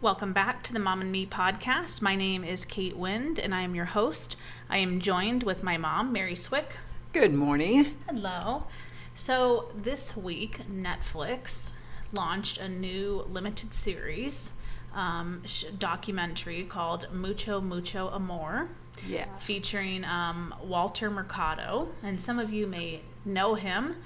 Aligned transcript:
Welcome 0.00 0.32
back 0.32 0.62
to 0.64 0.72
the 0.72 0.78
Mom 0.78 1.02
and 1.02 1.12
Me 1.12 1.26
podcast. 1.26 2.00
My 2.00 2.16
name 2.16 2.42
is 2.42 2.64
Kate 2.64 2.96
Wind, 2.96 3.38
and 3.38 3.54
I 3.54 3.62
am 3.62 3.74
your 3.74 3.84
host. 3.84 4.36
I 4.70 4.78
am 4.78 5.00
joined 5.00 5.42
with 5.42 5.62
my 5.62 5.76
mom, 5.76 6.12
Mary 6.12 6.34
Swick. 6.36 6.70
Good 7.12 7.34
morning. 7.34 7.96
Hello. 8.08 8.64
So, 9.14 9.70
this 9.76 10.16
week, 10.16 10.60
Netflix 10.72 11.72
launched 12.12 12.58
a 12.58 12.68
new 12.68 13.26
limited 13.30 13.74
series 13.74 14.52
um, 14.94 15.42
sh- 15.44 15.64
documentary 15.78 16.64
called 16.64 17.06
Mucho 17.12 17.60
Mucho 17.60 18.10
Amor, 18.14 18.68
Yes. 19.06 19.28
featuring 19.40 20.04
um, 20.04 20.54
Walter 20.62 21.10
Mercado. 21.10 21.88
And 22.02 22.18
some 22.20 22.38
of 22.38 22.50
you 22.50 22.66
may 22.66 23.02
know 23.26 23.54
him. 23.54 23.96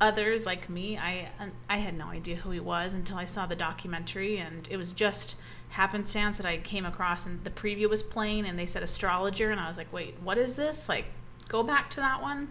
Others, 0.00 0.46
like 0.46 0.68
me, 0.68 0.98
I 0.98 1.28
I 1.68 1.76
had 1.78 1.96
no 1.96 2.06
idea 2.06 2.36
who 2.36 2.50
he 2.50 2.60
was 2.60 2.94
until 2.94 3.16
I 3.16 3.26
saw 3.26 3.46
the 3.46 3.54
documentary, 3.54 4.38
and 4.38 4.66
it 4.70 4.76
was 4.76 4.92
just 4.92 5.36
happenstance 5.68 6.36
that 6.38 6.46
I 6.46 6.58
came 6.58 6.84
across, 6.84 7.26
and 7.26 7.42
the 7.44 7.50
preview 7.50 7.88
was 7.88 8.02
playing, 8.02 8.46
and 8.46 8.58
they 8.58 8.66
said 8.66 8.82
astrologer, 8.82 9.50
and 9.52 9.60
I 9.60 9.68
was 9.68 9.76
like, 9.76 9.92
wait, 9.92 10.14
what 10.22 10.38
is 10.38 10.54
this? 10.54 10.88
Like, 10.88 11.06
go 11.48 11.62
back 11.62 11.88
to 11.90 11.96
that 12.00 12.20
one. 12.20 12.48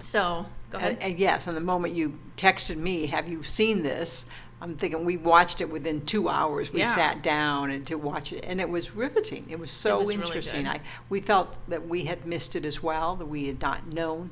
So, 0.00 0.46
go 0.70 0.78
ahead. 0.78 0.92
And, 0.94 1.02
and 1.02 1.18
yes, 1.18 1.46
and 1.46 1.56
the 1.56 1.60
moment 1.60 1.94
you 1.94 2.18
texted 2.36 2.76
me, 2.76 3.06
have 3.06 3.28
you 3.28 3.42
seen 3.44 3.82
this? 3.82 4.24
I'm 4.60 4.76
thinking 4.76 5.04
we 5.04 5.16
watched 5.16 5.60
it 5.60 5.68
within 5.70 6.04
two 6.06 6.28
hours. 6.28 6.72
We 6.72 6.80
Yeah. 6.80 6.94
sat 6.94 7.22
down 7.22 7.70
and 7.70 7.86
to 7.88 7.96
watch 7.96 8.32
it, 8.32 8.44
and 8.44 8.60
it 8.60 8.68
was 8.68 8.94
riveting. 8.94 9.46
It 9.50 9.58
was 9.58 9.70
so 9.70 10.00
was 10.00 10.10
interesting. 10.10 10.64
good. 10.64 10.70
I 10.70 10.80
we 11.08 11.20
felt 11.20 11.56
that 11.68 11.86
we 11.86 12.04
had 12.04 12.26
missed 12.26 12.56
it 12.56 12.64
as 12.64 12.82
well, 12.82 13.16
that 13.16 13.26
we 13.26 13.48
had 13.48 13.60
not 13.60 13.86
known 13.88 14.30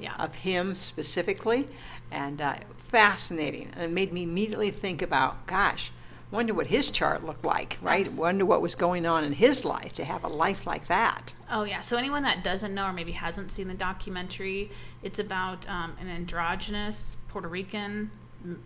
yeah. 0.00 0.14
of 0.18 0.34
him 0.34 0.74
specifically, 0.76 1.68
and 2.10 2.40
uh, 2.40 2.56
fascinating. 2.88 3.70
And 3.74 3.84
it 3.84 3.90
made 3.90 4.12
me 4.12 4.22
immediately 4.24 4.70
think 4.70 5.02
about, 5.02 5.46
gosh, 5.46 5.92
wonder 6.30 6.54
what 6.54 6.66
his 6.66 6.90
chart 6.90 7.24
looked 7.24 7.44
like, 7.44 7.78
right? 7.82 8.06
Abs- 8.06 8.16
Wonder 8.16 8.44
what 8.44 8.62
was 8.62 8.74
going 8.74 9.06
on 9.06 9.24
in 9.24 9.32
his 9.32 9.64
life 9.64 9.92
to 9.94 10.04
have 10.04 10.24
a 10.24 10.28
life 10.28 10.66
like 10.66 10.86
that. 10.86 11.32
Oh 11.50 11.64
yeah. 11.64 11.80
So 11.80 11.96
anyone 11.96 12.22
that 12.22 12.44
doesn't 12.44 12.74
know 12.74 12.86
or 12.86 12.92
maybe 12.92 13.12
hasn't 13.12 13.52
seen 13.52 13.68
the 13.68 13.74
documentary, 13.74 14.70
it's 15.02 15.18
about 15.18 15.68
um, 15.68 15.96
an 16.00 16.08
androgynous 16.08 17.16
Puerto 17.28 17.48
Rican 17.48 18.10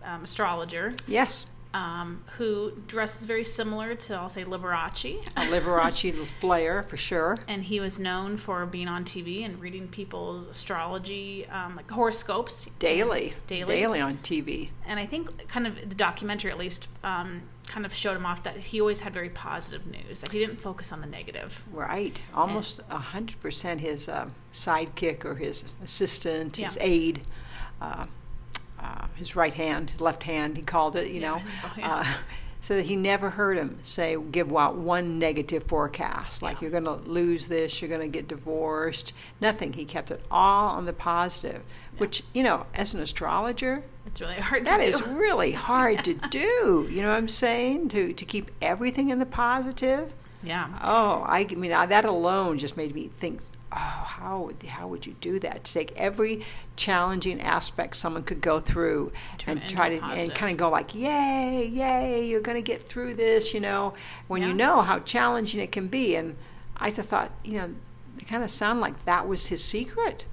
um, 0.04 0.24
astrologer 0.24 0.94
Yes, 1.06 1.46
um, 1.74 2.22
who 2.38 2.72
dresses 2.86 3.26
very 3.26 3.44
similar 3.44 3.94
to 3.96 4.14
I'll 4.14 4.28
say 4.28 4.44
Liberace. 4.44 5.20
a 5.36 5.40
Liberace 5.40 6.26
flair 6.40 6.84
for 6.84 6.96
sure. 6.96 7.36
and 7.48 7.62
he 7.64 7.80
was 7.80 7.98
known 7.98 8.36
for 8.36 8.64
being 8.64 8.86
on 8.88 9.04
TV 9.04 9.44
and 9.44 9.60
reading 9.60 9.88
people's 9.88 10.46
astrology, 10.46 11.46
um, 11.48 11.74
like 11.76 11.90
horoscopes 11.90 12.66
daily, 12.78 13.34
Daily. 13.48 13.74
Daily 13.74 14.00
on 14.00 14.18
TV. 14.18 14.70
And 14.86 14.98
I 15.00 15.04
think 15.06 15.48
kind 15.48 15.66
of 15.66 15.74
the 15.88 15.94
documentary 15.96 16.52
at 16.52 16.58
least 16.58 16.86
um, 17.02 17.42
kind 17.66 17.84
of 17.84 17.92
showed 17.92 18.16
him 18.16 18.24
off 18.24 18.42
that 18.44 18.56
he 18.56 18.80
always 18.80 19.00
had 19.00 19.12
very 19.12 19.30
positive 19.30 19.84
news. 19.88 20.20
That 20.20 20.30
he 20.30 20.38
didn't 20.38 20.60
focus 20.60 20.92
on 20.92 21.00
the 21.00 21.06
negative. 21.08 21.60
Right, 21.72 22.20
almost 22.34 22.80
a 22.88 22.98
hundred 22.98 23.40
percent. 23.40 23.80
His 23.80 24.08
uh, 24.08 24.28
sidekick 24.52 25.24
or 25.24 25.34
his 25.34 25.64
assistant, 25.82 26.56
his 26.56 26.76
Yeah. 26.76 26.82
aide, 26.82 27.22
uh, 27.80 28.06
uh, 28.84 29.06
his 29.16 29.34
right 29.36 29.54
hand, 29.54 29.92
left 29.98 30.22
hand. 30.22 30.56
He 30.56 30.62
called 30.62 30.96
it, 30.96 31.08
you 31.08 31.20
Yeah, 31.20 31.28
know, 31.36 31.42
yeah. 31.76 31.94
uh, 32.00 32.14
so 32.62 32.76
that 32.76 32.86
he 32.86 32.96
never 32.96 33.28
heard 33.30 33.58
him 33.58 33.78
say 33.82 34.16
give 34.30 34.54
out 34.56 34.76
one 34.76 35.18
negative 35.18 35.64
forecast, 35.64 36.40
like 36.42 36.56
Yeah. 36.56 36.60
you're 36.62 36.80
going 36.80 36.84
to 36.84 37.08
lose 37.10 37.46
this, 37.48 37.80
you're 37.82 37.90
going 37.90 38.00
to 38.00 38.08
get 38.18 38.26
divorced. 38.28 39.12
Nothing. 39.40 39.72
He 39.72 39.84
kept 39.84 40.10
it 40.10 40.22
all 40.30 40.68
on 40.70 40.84
the 40.86 40.92
positive, 40.92 41.60
which 41.98 42.22
you 42.32 42.42
know, 42.42 42.66
as 42.74 42.94
an 42.94 43.00
astrologer, 43.00 43.82
It's 44.06 44.20
really 44.20 44.36
hard 44.36 44.66
That 44.66 44.80
is 44.80 45.02
really 45.02 45.52
hard 45.70 46.04
to 46.04 46.14
do. 46.30 46.88
You 46.90 47.02
know 47.02 47.08
what 47.10 47.16
I'm 47.16 47.28
saying? 47.28 47.88
To 47.90 48.12
to 48.12 48.24
keep 48.24 48.50
everything 48.62 49.10
in 49.10 49.18
the 49.18 49.26
positive. 49.26 50.12
Yeah. 50.42 50.68
Oh, 50.84 51.22
I 51.26 51.44
mean 51.44 51.72
uh, 51.72 51.86
that 51.86 52.04
alone 52.04 52.58
just 52.58 52.76
made 52.76 52.94
me 52.94 53.10
think. 53.20 53.40
Oh, 53.76 54.04
how 54.06 54.40
would 54.42 54.62
how 54.62 54.86
would 54.86 55.04
you 55.04 55.14
do 55.20 55.40
that? 55.40 55.64
To 55.64 55.72
take 55.72 55.92
every 55.96 56.44
challenging 56.76 57.40
aspect 57.40 57.96
someone 57.96 58.22
could 58.22 58.40
go 58.40 58.60
through 58.60 59.12
and 59.46 59.60
try 59.68 59.88
to 59.88 59.96
a 59.96 60.00
and 60.00 60.34
kind 60.34 60.52
of 60.52 60.58
go 60.58 60.70
like, 60.70 60.94
yay, 60.94 61.66
yay, 61.66 62.24
you're 62.24 62.40
going 62.40 62.56
to 62.56 62.62
get 62.62 62.88
through 62.88 63.14
this. 63.14 63.52
You 63.52 63.60
know, 63.60 63.94
when 64.28 64.42
Yeah. 64.42 64.48
you 64.48 64.54
know 64.54 64.80
how 64.80 65.00
challenging 65.00 65.60
it 65.60 65.72
can 65.72 65.88
be. 65.88 66.14
And 66.14 66.36
I 66.76 66.92
thought, 66.92 67.32
you 67.44 67.54
know, 67.58 67.74
it 68.18 68.28
kind 68.28 68.44
of 68.44 68.50
sounded 68.50 68.80
like 68.80 69.04
that 69.06 69.26
was 69.26 69.46
his 69.46 69.62
secret. 69.64 70.24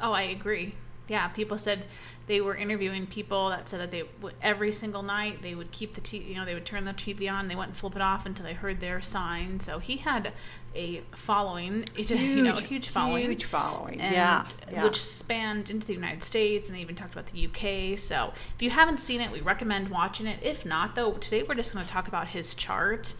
Oh, 0.00 0.12
I 0.12 0.22
agree. 0.22 0.74
Yeah, 1.08 1.28
people 1.28 1.58
said 1.58 1.84
they 2.28 2.42
were 2.42 2.54
interviewing 2.54 3.06
people 3.06 3.48
that 3.48 3.68
said 3.68 3.80
that 3.80 3.90
they 3.90 4.04
would, 4.20 4.34
every 4.42 4.70
single 4.70 5.02
night 5.02 5.40
they 5.42 5.54
would 5.54 5.70
keep 5.72 5.94
the 5.94 6.00
TV, 6.00 6.28
you 6.28 6.34
know, 6.36 6.44
they 6.44 6.52
would 6.52 6.66
turn 6.66 6.84
the 6.84 6.92
TV 6.92 7.30
on, 7.30 7.48
they 7.48 7.56
wouldn't 7.56 7.74
flip 7.74 7.96
it 7.96 8.02
off 8.02 8.26
until 8.26 8.44
they 8.44 8.52
heard 8.52 8.80
their 8.80 9.00
sign. 9.00 9.58
So 9.58 9.78
he 9.78 9.96
had 9.96 10.32
a 10.76 11.02
following, 11.16 11.86
you 11.96 12.42
know, 12.42 12.52
a 12.52 12.60
huge 12.60 12.90
following. 12.90 13.26
Huge 13.26 13.46
following. 13.46 14.00
and 14.00 14.14
yeah, 14.14 14.46
yeah. 14.70 14.84
which 14.84 15.02
spanned 15.02 15.70
into 15.70 15.86
the 15.86 15.94
United 15.94 16.22
States, 16.22 16.68
and 16.68 16.76
they 16.76 16.82
even 16.82 16.94
talked 16.94 17.14
about 17.14 17.26
the 17.26 17.46
UK. 17.46 17.98
So 17.98 18.32
if 18.54 18.62
you 18.62 18.70
haven't 18.70 18.98
seen 18.98 19.22
it, 19.22 19.32
we 19.32 19.40
recommend 19.40 19.88
watching 19.88 20.26
it. 20.26 20.38
If 20.42 20.66
not, 20.66 20.94
though, 20.94 21.12
today 21.14 21.42
we're 21.42 21.54
just 21.54 21.72
going 21.72 21.84
to 21.84 21.90
talk 21.90 22.08
about 22.08 22.28
his 22.28 22.54
chart. 22.54 23.14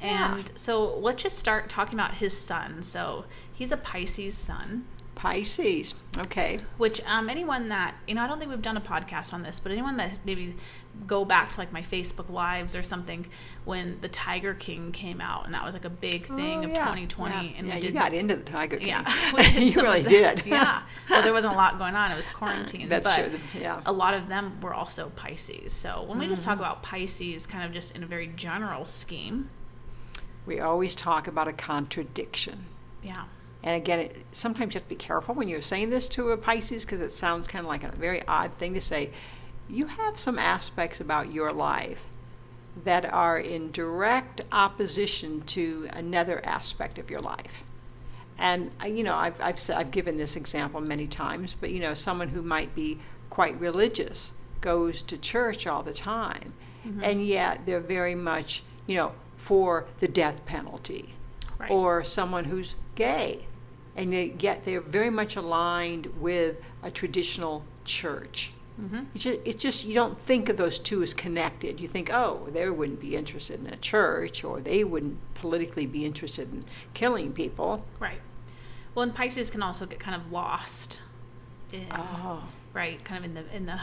Yeah. 0.00 0.36
And 0.36 0.50
so 0.56 0.98
let's 0.98 1.22
just 1.22 1.38
start 1.38 1.68
talking 1.68 1.94
about 1.94 2.14
his 2.14 2.36
sun. 2.36 2.82
So 2.82 3.26
he's 3.52 3.72
a 3.72 3.76
Pisces 3.76 4.36
sun, 4.36 4.86
Pisces. 5.24 5.94
Okay. 6.18 6.58
which 6.76 7.00
um, 7.06 7.28
anyone 7.30 7.68
that 7.70 7.94
you 8.06 8.14
know, 8.14 8.22
I 8.22 8.26
don't 8.26 8.38
think 8.38 8.50
we've 8.50 8.60
done 8.60 8.76
a 8.76 8.80
podcast 8.80 9.32
on 9.32 9.42
this, 9.42 9.58
but 9.58 9.72
anyone 9.72 9.96
that 9.96 10.12
maybe 10.26 10.54
go 11.06 11.24
back 11.24 11.50
to 11.52 11.58
like 11.58 11.72
my 11.72 11.80
Facebook 11.82 12.28
lives 12.28 12.76
or 12.76 12.82
something 12.82 13.26
when 13.64 13.98
the 14.02 14.08
Tiger 14.08 14.52
King 14.54 14.92
came 14.92 15.20
out, 15.22 15.46
and 15.46 15.54
that 15.54 15.64
was 15.64 15.72
like 15.74 15.86
a 15.86 15.90
big 15.90 16.26
thing 16.26 16.58
Oh, 16.60 16.64
of 16.64 16.70
yeah, 16.70 16.84
2020, 16.84 17.34
Yeah, 17.34 17.52
and 17.58 17.66
yeah 17.66 17.74
we 17.76 17.80
you 17.80 17.90
got 17.90 18.12
into 18.12 18.36
the 18.36 18.42
Tiger 18.44 18.76
King. 18.76 18.88
yeah, 18.88 19.48
you 19.58 19.80
really 19.80 20.02
did. 20.02 20.44
yeah. 20.46 20.82
Well, 21.08 21.22
there 21.22 21.32
wasn't 21.32 21.54
a 21.54 21.56
lot 21.56 21.78
going 21.78 21.94
on. 21.96 22.12
It 22.12 22.16
was 22.16 22.28
quarantine. 22.28 22.88
That's 22.90 23.04
but 23.04 23.30
true. 23.30 23.38
Yeah. 23.60 23.80
A 23.86 23.92
lot 23.92 24.12
of 24.14 24.28
them 24.28 24.60
were 24.60 24.74
also 24.74 25.10
Pisces. 25.16 25.72
So 25.72 26.04
when 26.06 26.18
we 26.18 26.26
just 26.28 26.42
Mm-hmm. 26.42 26.50
talk 26.50 26.58
about 26.58 26.82
Pisces, 26.82 27.46
kind 27.46 27.64
of 27.64 27.72
just 27.72 27.96
in 27.96 28.02
a 28.02 28.06
very 28.06 28.26
general 28.36 28.84
scheme, 28.84 29.48
We 30.46 30.60
always 30.60 30.94
talk 30.94 31.26
about 31.28 31.48
a 31.48 31.52
contradiction. 31.54 32.66
yeah, 33.02 33.24
And 33.64 33.74
again, 33.76 33.98
it, 33.98 34.16
sometimes 34.32 34.74
you 34.74 34.78
have 34.78 34.88
to 34.88 34.94
be 34.94 34.94
careful 34.96 35.34
when 35.34 35.48
you're 35.48 35.62
saying 35.62 35.88
this 35.90 36.06
to 36.10 36.30
a 36.32 36.36
Pisces 36.36 36.84
because 36.84 37.00
it 37.00 37.12
sounds 37.12 37.48
kind 37.48 37.64
of 37.64 37.68
like 37.68 37.82
a 37.82 37.90
very 37.96 38.22
odd 38.28 38.52
thing 38.58 38.74
to 38.74 38.80
say. 38.80 39.10
You 39.70 39.86
have 39.86 40.18
some 40.20 40.38
aspects 40.38 41.00
about 41.00 41.32
your 41.32 41.50
life 41.52 41.98
that 42.84 43.10
are 43.10 43.38
in 43.38 43.70
direct 43.72 44.42
opposition 44.52 45.40
to 45.46 45.88
another 45.94 46.44
aspect 46.44 46.98
of 46.98 47.08
your 47.10 47.20
life. 47.22 47.64
And 48.36 48.70
uh, 48.82 48.86
you 48.86 49.02
know, 49.02 49.14
I've 49.14 49.40
I've 49.40 49.58
I've 49.70 49.90
given 49.90 50.18
this 50.18 50.36
example 50.36 50.80
many 50.80 51.06
times, 51.06 51.54
but 51.58 51.70
you 51.70 51.80
know, 51.80 51.94
someone 51.94 52.28
who 52.28 52.42
might 52.42 52.74
be 52.74 52.98
quite 53.30 53.58
religious 53.60 54.32
goes 54.60 55.02
to 55.04 55.16
church 55.16 55.66
all 55.66 55.82
the 55.82 55.92
time, 55.94 56.52
and 57.00 57.26
yet 57.26 57.60
they're 57.64 57.80
very 57.80 58.14
much 58.14 58.62
you 58.86 58.96
know 58.96 59.12
for 59.38 59.86
the 60.00 60.08
death 60.08 60.44
penalty, 60.46 61.14
Right. 61.58 61.70
or 61.70 62.02
someone 62.04 62.44
who's 62.44 62.74
gay, 62.96 63.46
and 63.96 64.12
they, 64.12 64.34
yet 64.38 64.64
they're 64.64 64.80
very 64.80 65.10
much 65.10 65.36
aligned 65.36 66.06
with 66.20 66.56
a 66.82 66.90
traditional 66.90 67.62
church. 67.84 68.50
hmm 68.76 69.00
It's 69.14 69.24
just, 69.24 69.38
it's 69.44 69.62
just 69.62 69.84
you 69.84 69.94
don't 69.94 70.18
think 70.26 70.48
of 70.48 70.56
those 70.56 70.78
two 70.78 71.02
as 71.02 71.14
connected. 71.14 71.80
You 71.80 71.88
think, 71.88 72.10
oh, 72.12 72.48
they 72.52 72.68
wouldn't 72.70 73.00
be 73.00 73.14
interested 73.16 73.60
in 73.60 73.66
a 73.72 73.76
church, 73.76 74.42
or 74.44 74.60
they 74.60 74.84
wouldn't 74.84 75.16
politically 75.34 75.86
be 75.86 76.04
interested 76.04 76.52
in 76.52 76.64
killing 76.94 77.32
people. 77.32 77.84
right. 78.00 78.20
Well, 78.94 79.02
and 79.02 79.14
Pisces 79.14 79.50
can 79.50 79.60
also 79.62 79.86
get 79.86 79.98
kind 79.98 80.14
of 80.20 80.30
lost. 80.30 81.00
In, 81.72 81.86
Oh, 81.90 82.42
right 82.72 83.04
kind 83.04 83.18
of 83.24 83.28
in 83.30 83.34
the 83.34 83.56
in 83.56 83.66
the 83.66 83.80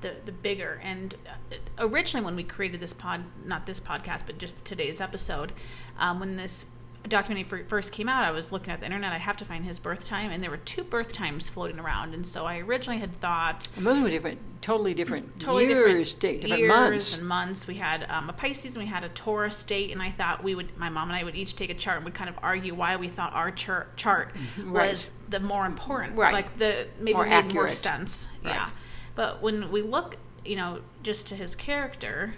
the, 0.00 0.14
the 0.26 0.32
bigger 0.32 0.80
and 0.84 1.16
uh, 1.50 1.56
originally 1.78 2.24
when 2.24 2.36
we 2.36 2.44
created 2.44 2.78
this 2.80 2.92
pod 2.94 3.24
not 3.44 3.66
this 3.66 3.80
podcast 3.80 4.22
but 4.26 4.38
just 4.38 4.64
today's 4.64 5.00
episode 5.00 5.52
um, 5.98 6.20
when 6.20 6.36
this 6.36 6.66
documentary 7.06 7.64
first 7.64 7.92
came 7.92 8.08
out, 8.08 8.24
I 8.24 8.30
was 8.30 8.50
looking 8.52 8.70
at 8.70 8.80
the 8.80 8.86
internet. 8.86 9.12
I 9.12 9.18
have 9.18 9.36
to 9.38 9.44
find 9.44 9.64
his 9.64 9.78
birth 9.78 10.04
time, 10.04 10.30
and 10.30 10.42
there 10.42 10.50
were 10.50 10.56
two 10.58 10.82
birth 10.84 11.12
times 11.12 11.48
floating 11.48 11.78
around. 11.78 12.12
And 12.14 12.26
so 12.26 12.44
I 12.44 12.58
originally 12.58 12.98
had 12.98 13.18
thought 13.20 13.68
And 13.76 13.86
those 13.86 14.02
were 14.02 14.10
different, 14.10 14.38
totally 14.60 14.94
different 14.94 15.38
totally 15.40 15.66
years, 15.68 16.14
different, 16.14 16.42
di- 16.42 16.48
different 16.48 16.60
years 16.62 16.70
months. 16.90 17.14
and 17.14 17.26
months. 17.28 17.66
We 17.66 17.74
had 17.76 18.04
um, 18.10 18.28
a 18.28 18.32
Pisces 18.32 18.76
and 18.76 18.84
we 18.84 18.90
had 18.90 19.04
a 19.04 19.08
Taurus 19.10 19.62
date, 19.64 19.90
and 19.92 20.02
I 20.02 20.10
thought 20.10 20.42
we 20.42 20.54
would, 20.54 20.76
my 20.76 20.88
mom 20.88 21.08
and 21.10 21.16
I 21.18 21.24
would 21.24 21.36
each 21.36 21.56
take 21.56 21.70
a 21.70 21.74
chart 21.74 21.96
and 21.98 22.04
would 22.04 22.14
kind 22.14 22.28
of 22.28 22.36
argue 22.42 22.74
why 22.74 22.96
we 22.96 23.08
thought 23.08 23.32
our 23.32 23.50
char- 23.52 23.86
chart 23.96 24.34
Right. 24.64 24.90
was 24.90 25.08
the 25.28 25.40
more 25.40 25.66
important, 25.66 26.16
Right. 26.16 26.34
like 26.34 26.58
the 26.58 26.88
maybe 26.98 27.14
More 27.14 27.24
made 27.24 27.30
more 27.54 27.66
accurate. 27.66 27.72
sense. 27.72 28.28
Right. 28.44 28.54
Yeah, 28.54 28.70
but 29.14 29.40
when 29.40 29.70
we 29.70 29.82
look, 29.82 30.16
you 30.44 30.56
know, 30.56 30.80
just 31.02 31.26
to 31.28 31.36
his 31.36 31.54
character, 31.54 32.34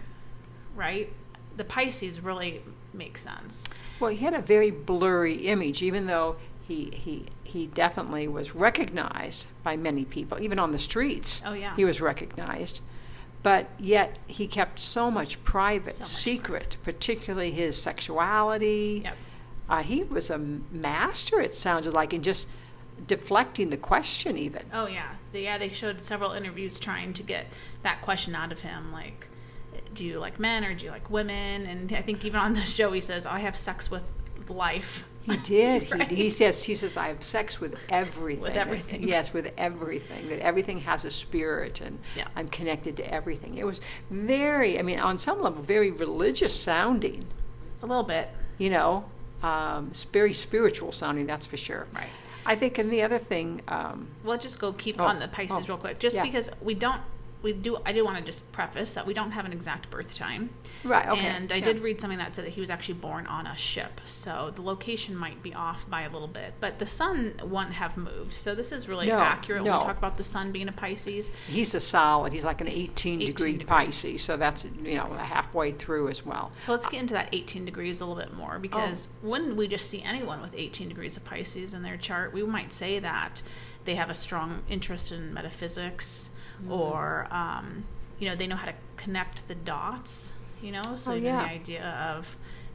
right, 0.77 1.13
the 1.57 1.65
Pisces 1.65 2.21
really 2.21 2.63
makes 2.93 3.23
sense. 3.23 3.67
Well, 3.99 4.11
he 4.11 4.19
had 4.19 4.35
a 4.35 4.41
very 4.41 4.71
blurry 4.71 5.47
image, 5.49 5.83
even 5.83 6.07
though 6.07 6.37
he 6.67 6.91
he 6.93 7.27
he 7.45 7.67
definitely 7.67 8.29
was 8.29 8.55
recognized 8.55 9.47
by 9.65 9.77
many 9.77 10.05
people, 10.05 10.41
even 10.41 10.59
on 10.59 10.73
the 10.73 10.79
streets. 10.79 11.43
Oh, 11.45 11.53
yeah. 11.53 11.75
he 11.75 11.85
was 11.85 12.01
recognized, 12.01 12.81
but 13.43 13.69
yet 13.79 14.19
he 14.27 14.47
kept 14.47 14.79
so 14.79 15.11
much 15.11 15.43
private, 15.43 15.97
So 15.97 16.03
much 16.03 16.09
secret, 16.09 16.77
particularly 16.85 17.51
his 17.51 17.81
sexuality. 17.81 19.03
Yep. 19.05 19.17
Uh, 19.69 19.83
he 19.83 20.03
was 20.05 20.31
a 20.31 20.39
master. 20.39 21.41
It 21.41 21.55
sounded 21.55 21.93
like 21.93 22.13
in 22.13 22.23
just 22.23 22.47
deflecting 23.07 23.71
the 23.71 23.77
question, 23.77 24.37
even. 24.37 24.65
Oh 24.73 24.87
yeah, 24.87 25.15
yeah. 25.33 25.59
They 25.59 25.71
showed 25.71 26.01
several 26.01 26.33
interviews 26.33 26.79
trying 26.79 27.13
to 27.15 27.23
get 27.23 27.47
that 27.83 28.01
question 28.03 28.35
out 28.35 28.53
of 28.53 28.61
him, 28.61 28.93
like, 28.93 29.27
do 29.95 30.05
you 30.05 30.19
like 30.19 30.39
men 30.39 30.65
or 30.65 30.75
do 30.75 30.85
you 30.85 30.91
like 30.91 31.09
women? 31.11 31.67
And 31.67 31.93
I 31.93 32.03
think 32.03 32.25
even 32.25 32.41
on 32.41 32.55
the 32.55 32.63
show 32.63 32.93
he 32.93 33.01
says, 33.01 33.27
I 33.27 33.39
have 33.41 33.57
sex 33.57 33.91
with 33.91 34.03
life. 34.49 35.05
He 35.23 35.37
did. 35.39 35.83
He, 35.91 35.93
Right? 35.93 36.11
he 36.11 36.31
says 36.31 36.63
he 36.63 36.75
says 36.75 36.97
I 36.97 37.09
have 37.09 37.23
sex 37.23 37.61
with 37.61 37.77
everything. 37.91 38.41
With 38.43 38.57
everything. 38.57 39.07
Yes, 39.07 39.33
with 39.33 39.53
everything. 39.59 40.29
That 40.29 40.41
everything 40.41 40.81
has 40.81 41.05
a 41.05 41.11
spirit, 41.11 41.81
and 41.83 41.99
Yeah. 42.17 42.27
I'm 42.37 42.49
connected 42.49 42.97
to 42.99 43.13
everything. 43.15 43.59
It 43.59 43.65
was 43.65 43.81
very. 44.11 44.79
I 44.79 44.83
mean, 44.83 44.99
on 44.99 45.19
some 45.19 45.43
level, 45.43 45.63
very 45.63 45.91
religious 45.91 46.59
sounding. 46.59 47.27
A 47.83 47.87
little 47.87 48.03
bit, 48.03 48.29
You 48.59 48.71
know, 48.71 49.05
um, 49.43 49.89
it's 49.91 50.05
very 50.05 50.35
spiritual 50.35 50.91
sounding. 50.93 51.27
That's 51.27 51.47
for 51.47 51.57
sure. 51.57 51.87
right? 51.95 52.09
I 52.47 52.57
think, 52.57 52.79
and 52.79 52.89
the 52.91 53.03
other 53.03 53.19
thing. 53.19 53.61
Um, 53.69 54.09
We'll 54.25 54.39
just 54.39 54.59
go 54.59 54.73
keep 54.73 55.01
Oh, 55.01 55.05
on 55.05 55.19
the 55.19 55.29
Pisces 55.29 55.59
oh, 55.65 55.67
real 55.69 55.77
quick, 55.79 55.99
just 55.99 56.17
yeah. 56.17 56.23
because 56.25 56.51
we 56.63 56.75
don't. 56.75 57.01
We 57.43 57.53
do. 57.53 57.79
I 57.87 57.93
do 57.93 58.05
want 58.05 58.19
to 58.19 58.25
just 58.25 58.51
preface 58.53 58.93
that 58.93 59.07
we 59.07 59.15
don't 59.15 59.31
have 59.31 59.45
an 59.45 59.53
exact 59.53 59.91
birth 59.91 60.15
time. 60.15 60.51
right. 60.85 61.09
Okay. 61.09 61.21
And 61.21 61.53
I 61.53 61.57
yeah. 61.57 61.65
did 61.65 61.81
read 61.81 62.01
something 62.01 62.19
that 62.19 62.37
said 62.37 62.45
that 62.45 62.51
he 62.51 62.61
was 62.61 62.71
actually 62.71 62.95
born 62.95 63.27
on 63.27 63.47
a 63.47 63.57
ship, 63.57 64.01
so 64.05 64.53
the 64.55 64.63
location 64.63 65.17
might 65.17 65.43
be 65.43 65.55
off 65.55 65.89
by 65.89 66.03
a 66.03 66.11
little 66.11 66.29
bit. 66.29 66.53
But 66.61 66.79
the 66.79 66.87
sun 66.87 67.35
wouldn't 67.43 67.73
have 67.73 67.97
moved, 67.97 68.35
so 68.35 68.55
this 68.55 68.73
is 68.73 68.89
really 68.89 69.07
No, 69.07 69.19
accurate 69.19 69.63
when 69.63 69.71
no. 69.71 69.79
we 69.79 69.85
talk 69.85 69.97
about 69.99 70.17
the 70.17 70.25
sun 70.25 70.53
being 70.53 70.69
a 70.69 70.73
Pisces. 70.73 71.31
He's 71.47 71.75
a 71.75 71.81
solid. 71.81 72.33
He's 72.33 72.45
like 72.45 72.61
an 72.61 72.69
18, 72.69 73.23
18 73.23 73.27
degree 73.27 73.53
degree. 73.53 73.65
Pisces, 73.67 74.23
so 74.23 74.37
that's 74.37 74.65
you 74.85 74.95
know 74.95 75.13
halfway 75.15 75.73
through 75.73 76.09
as 76.09 76.27
well. 76.27 76.53
So 76.61 76.73
let's 76.73 76.87
get 76.87 77.01
into 77.01 77.15
that 77.15 77.31
18 77.33 77.65
degrees 77.65 78.01
a 78.01 78.07
little 78.07 78.23
bit 78.23 78.35
more 78.35 78.57
oh. 78.57 78.59
because 78.59 79.09
when 79.23 79.57
we 79.57 79.67
just 79.67 79.89
see 79.89 80.03
anyone 80.03 80.41
with 80.43 80.55
18 80.55 80.89
degrees 80.89 81.17
of 81.17 81.25
Pisces 81.25 81.75
in 81.75 81.83
their 81.83 81.97
chart, 81.97 82.33
we 82.33 82.43
might 82.43 82.73
say 82.73 82.99
that 82.99 83.43
they 83.85 83.95
have 83.95 84.11
a 84.11 84.15
strong 84.15 84.63
interest 84.69 85.13
in 85.13 85.33
metaphysics 85.33 86.30
Mm-hmm. 86.63 86.73
or, 86.73 87.27
um, 87.31 87.85
you 88.19 88.29
know, 88.29 88.35
they 88.37 88.47
know 88.47 88.57
how 88.57 88.67
to 88.67 88.75
connect 88.97 89.47
the 89.49 89.55
dots, 89.55 90.33
you 90.63 90.73
know? 90.73 90.83
So 90.97 91.13
Oh, 91.13 91.15
even 91.15 91.25
yeah. 91.25 91.43
the 91.43 91.49
idea 91.51 92.15
of, 92.17 92.27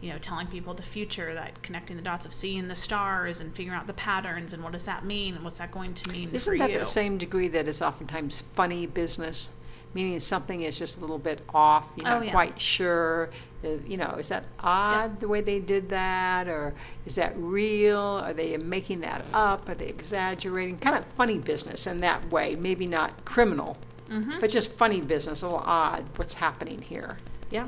you 0.01 0.11
know, 0.11 0.17
telling 0.19 0.47
people 0.47 0.73
the 0.73 0.83
future, 0.83 1.33
that 1.33 1.61
connecting 1.63 1.95
the 1.95 2.01
dots 2.03 2.25
of 2.25 2.33
seeing 2.33 2.67
the 2.67 2.75
stars 2.75 3.39
and 3.39 3.53
figuring 3.55 3.77
out 3.77 3.87
the 3.87 3.93
patterns 3.93 4.53
and 4.53 4.63
what 4.63 4.73
does 4.73 4.85
that 4.85 5.05
mean 5.05 5.35
and 5.35 5.43
what's 5.43 5.57
that 5.59 5.71
going 5.71 5.93
to 5.93 6.09
mean 6.09 6.29
isn't 6.33 6.57
that 6.57 6.71
you. 6.71 6.79
the 6.79 6.85
same 6.85 7.17
degree 7.17 7.47
that 7.47 7.67
is 7.67 7.81
oftentimes 7.81 8.43
funny 8.55 8.85
business? 8.87 9.49
Meaning 9.95 10.19
something 10.19 10.62
is 10.62 10.77
just 10.77 10.97
a 10.97 11.00
little 11.00 11.18
bit 11.18 11.39
off, 11.53 11.86
you're 11.95 12.07
Oh, 12.07 12.15
not 12.18 12.25
yeah. 12.25 12.31
quite 12.31 12.59
sure. 12.62 13.30
uh, 13.63 13.69
You 13.88 13.95
know, 13.97 14.12
is 14.19 14.27
that 14.27 14.44
odd 14.59 15.19
the 15.21 15.27
way 15.27 15.39
they 15.42 15.59
did 15.59 15.88
that? 15.89 16.47
Or 16.50 16.75
is 17.07 17.15
that 17.15 17.33
real? 17.38 17.97
Are 18.00 18.33
they 18.33 18.57
making 18.57 19.00
that 19.00 19.24
up? 19.33 19.68
Are 19.69 19.74
they 19.74 19.88
exaggerating? 19.88 20.77
Kind 20.80 20.97
of 20.97 21.06
funny 21.15 21.38
business 21.39 21.88
in 21.88 22.01
that 22.01 22.30
way. 22.30 22.56
Maybe 22.56 22.86
not 22.86 23.24
criminal, 23.25 23.77
hmm 24.09 24.38
but 24.42 24.50
just 24.51 24.71
funny 24.74 25.00
business, 25.01 25.42
a 25.42 25.45
little 25.47 25.63
odd 25.65 26.03
what's 26.18 26.33
happening 26.36 26.80
here. 26.81 27.18
Yeah, 27.50 27.68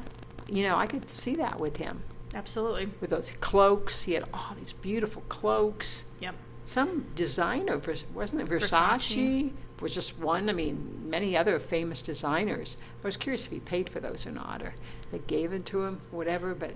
You 0.49 0.67
know, 0.67 0.75
I 0.75 0.85
could 0.85 1.09
see 1.09 1.35
that 1.35 1.57
with 1.59 1.77
him. 1.77 2.01
absolutely. 2.35 2.89
With 2.99 3.09
those 3.09 3.31
cloaks, 3.39 4.01
he 4.03 4.11
had 4.13 4.25
all 4.33 4.53
these 4.59 4.73
beautiful 4.73 5.23
cloaks. 5.29 6.03
Yep. 6.19 6.35
Some 6.65 7.05
designer, 7.15 7.81
wasn't 8.13 8.41
it 8.41 8.49
Versace? 8.49 8.69
Versace. 8.99 9.51
Was 9.81 9.93
just 9.93 10.17
one. 10.17 10.49
I 10.49 10.53
mean, 10.53 11.03
many 11.07 11.37
other 11.37 11.59
famous 11.59 12.01
designers. 12.01 12.77
I 13.03 13.07
was 13.07 13.17
curious 13.17 13.45
if 13.45 13.51
he 13.51 13.59
paid 13.59 13.89
for 13.89 13.99
those 13.99 14.25
or 14.25 14.31
not, 14.31 14.61
or 14.63 14.73
they 15.11 15.19
gave 15.19 15.51
them 15.51 15.63
to 15.63 15.83
him, 15.83 16.01
whatever. 16.11 16.55
But 16.55 16.71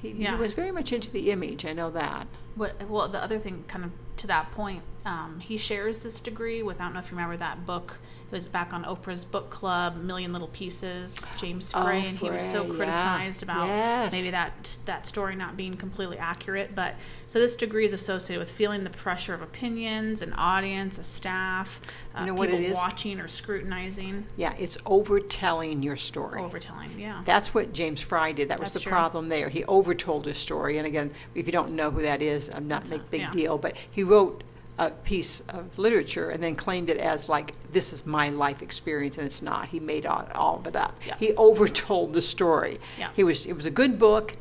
he, 0.00 0.12
he 0.12 0.34
was 0.34 0.52
very 0.54 0.70
much 0.70 0.92
into 0.92 1.10
the 1.10 1.30
image. 1.30 1.64
I 1.64 1.72
know 1.72 1.90
that. 1.90 2.26
What, 2.58 2.88
well, 2.88 3.08
the 3.08 3.22
other 3.22 3.38
thing, 3.38 3.64
kind 3.68 3.84
of 3.84 3.90
to 4.16 4.26
that 4.26 4.50
point, 4.52 4.82
um, 5.06 5.38
he 5.40 5.56
shares 5.56 5.98
this 6.00 6.20
degree 6.20 6.62
with, 6.62 6.80
I 6.80 6.84
don't 6.84 6.92
know 6.94 6.98
if 7.00 7.10
you 7.10 7.16
remember 7.16 7.36
that 7.38 7.64
book. 7.64 7.96
It 8.30 8.34
was 8.34 8.46
back 8.46 8.74
on 8.74 8.84
Oprah's 8.84 9.24
book 9.24 9.48
club, 9.48 9.96
Million 9.96 10.34
Little 10.34 10.48
Pieces, 10.48 11.16
James 11.38 11.72
Oh, 11.74 11.82
Frey, 11.82 12.04
and 12.06 12.18
he 12.18 12.28
was 12.28 12.42
so 12.44 12.62
Frey, 12.62 12.72
yeah. 12.72 12.76
criticized 12.76 13.42
about 13.42 13.68
Yes. 13.68 14.12
maybe 14.12 14.28
that 14.30 14.76
that 14.84 15.06
story 15.06 15.34
not 15.34 15.56
being 15.56 15.74
completely 15.78 16.18
accurate. 16.18 16.74
But 16.74 16.96
so 17.26 17.38
this 17.38 17.56
degree 17.56 17.86
is 17.86 17.94
associated 17.94 18.40
with 18.40 18.50
feeling 18.50 18.84
the 18.84 18.90
pressure 18.90 19.32
of 19.32 19.40
opinions, 19.40 20.20
an 20.20 20.34
audience, 20.34 20.98
a 20.98 21.04
staff, 21.04 21.80
uh, 22.14 22.20
You 22.20 22.26
know 22.26 22.34
what 22.34 22.50
people 22.50 22.64
it 22.66 22.68
is? 22.72 22.74
watching 22.74 23.18
or 23.18 23.28
scrutinizing, 23.28 24.26
Yeah, 24.36 24.52
it's 24.58 24.76
overtelling 24.84 25.82
your 25.82 25.96
story. 25.96 26.42
overtelling. 26.42 26.98
Yeah. 26.98 27.22
That's 27.24 27.54
what 27.54 27.72
James 27.72 28.02
Frey 28.02 28.34
did. 28.34 28.50
That 28.50 28.60
was 28.60 28.72
That's 28.72 28.84
the 28.84 28.90
true. 28.90 28.90
problem 28.92 29.30
there. 29.30 29.48
He 29.48 29.64
overtold 29.64 30.26
his 30.26 30.36
story. 30.36 30.76
And 30.76 30.86
again, 30.86 31.14
if 31.34 31.46
you 31.46 31.52
don't 31.52 31.70
know 31.70 31.90
who 31.90 32.02
that 32.02 32.20
is, 32.20 32.47
I'm 32.54 32.68
not 32.68 32.88
make 32.88 33.10
big 33.10 33.20
yeah. 33.20 33.32
deal. 33.32 33.58
But 33.58 33.76
he 33.90 34.02
wrote 34.02 34.42
a 34.78 34.90
piece 34.90 35.42
of 35.48 35.76
literature 35.78 36.30
and 36.30 36.42
then 36.42 36.54
claimed 36.54 36.88
it 36.88 36.98
as 36.98 37.28
like 37.28 37.52
this 37.72 37.92
is 37.92 38.06
my 38.06 38.28
life 38.30 38.62
experience, 38.62 39.18
and 39.18 39.26
it's 39.26 39.42
not. 39.42 39.68
He 39.68 39.80
made 39.80 40.06
all, 40.06 40.28
all 40.34 40.56
of 40.56 40.66
it 40.66 40.76
up. 40.76 40.94
Yeah. 41.06 41.16
He 41.18 41.32
overtold 41.32 42.12
the 42.12 42.22
story. 42.22 42.80
Yeah. 42.98 43.10
He 43.14 43.24
was. 43.24 43.46
It 43.46 43.54
was 43.54 43.64
a 43.64 43.70
good 43.70 43.98
book. 43.98 44.36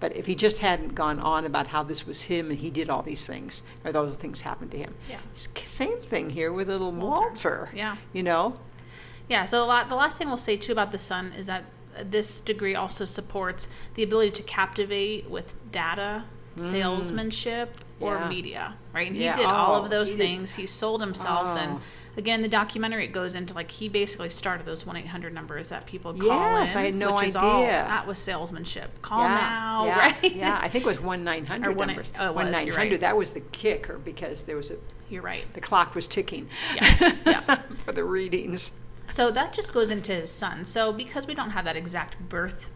But 0.00 0.16
if 0.16 0.26
he 0.26 0.34
just 0.34 0.58
hadn't 0.58 0.96
gone 0.96 1.20
on 1.20 1.44
about 1.46 1.68
how 1.68 1.84
this 1.84 2.04
was 2.08 2.20
him 2.20 2.50
and 2.50 2.58
he 2.58 2.70
did 2.70 2.90
all 2.90 3.02
these 3.02 3.24
things, 3.24 3.62
or 3.84 3.92
those 3.92 4.16
things 4.16 4.40
happened 4.40 4.72
to 4.72 4.76
him. 4.76 4.92
Yeah. 5.08 5.20
Same 5.68 6.00
thing 6.00 6.28
here 6.28 6.52
with 6.52 6.66
little 6.66 6.90
Walter. 6.90 7.20
Walter. 7.20 7.68
Yeah. 7.72 7.96
You 8.12 8.24
know? 8.24 8.54
Yeah, 9.28 9.44
so 9.44 9.64
lot, 9.64 9.88
the 9.88 9.94
last 9.94 10.18
thing 10.18 10.26
we'll 10.26 10.38
say 10.38 10.56
too 10.56 10.72
about 10.72 10.90
the 10.90 10.98
sun 10.98 11.32
is 11.38 11.46
that 11.46 11.64
this 12.04 12.40
degree 12.40 12.74
also 12.74 13.04
supports 13.04 13.68
the 13.94 14.02
ability 14.02 14.32
to 14.32 14.42
captivate 14.42 15.30
with 15.30 15.54
data, 15.70 16.24
salesmanship, 16.56 17.76
or 18.00 18.16
Mm. 18.16 18.20
Yeah. 18.22 18.28
media, 18.28 18.74
right? 18.92 19.06
And 19.08 19.16
he 19.16 19.24
Yeah, 19.24 19.36
did 19.36 19.46
all 19.46 19.76
oh, 19.80 19.84
of 19.84 19.90
those 19.90 20.10
he 20.12 20.16
did- 20.16 20.22
things. 20.24 20.54
He 20.54 20.66
sold 20.66 21.00
himself, 21.00 21.56
and 21.58 21.74
Oh. 21.74 21.80
again, 22.16 22.42
the 22.42 22.48
documentary 22.48 23.04
it 23.04 23.12
goes 23.12 23.34
into 23.34 23.54
like 23.54 23.70
he 23.70 23.88
basically 23.88 24.28
started 24.30 24.66
those 24.66 24.84
one 24.84 24.96
eight 24.96 25.06
hundred 25.06 25.32
numbers 25.34 25.68
that 25.68 25.86
people 25.86 26.12
call 26.12 26.26
Yes, 26.28 26.72
in. 26.72 26.78
I 26.78 26.82
had 26.86 26.94
no 26.94 27.14
which 27.14 27.24
is 27.24 27.36
all- 27.36 27.62
idea. 27.62 27.84
that 27.86 28.06
was 28.06 28.18
salesmanship. 28.18 28.90
Call 29.02 29.20
yeah, 29.22 29.28
now, 29.36 29.84
yeah, 29.86 29.98
right? 29.98 30.34
Yeah, 30.34 30.58
I 30.60 30.68
think 30.68 30.84
it 30.84 30.88
was 30.88 31.00
1 31.00 31.22
900 31.24 31.70
Or 31.78 31.86
numbers. 31.86 32.06
oh, 32.18 32.32
one 32.32 32.52
you're 32.66 32.76
right. 32.76 32.98
That 33.00 33.16
was 33.16 33.30
the 33.30 33.40
kicker 33.40 33.98
because 33.98 34.42
there 34.42 34.56
was 34.56 34.70
a 34.72 34.76
You're 35.08 35.22
right. 35.22 35.44
the 35.54 35.60
clock 35.60 35.94
was 35.94 36.06
ticking. 36.06 36.48
Yeah, 36.74 37.12
yeah. 37.26 37.62
for 37.84 37.92
the 37.92 38.04
readings. 38.04 38.72
So 39.08 39.30
that 39.30 39.52
just 39.52 39.72
goes 39.74 39.90
into 39.90 40.12
his 40.12 40.30
sun. 40.30 40.64
So 40.64 40.92
because 40.92 41.26
we 41.26 41.34
don't 41.34 41.50
have 41.50 41.64
that 41.66 41.76
exact 41.76 42.18
birth 42.28 42.70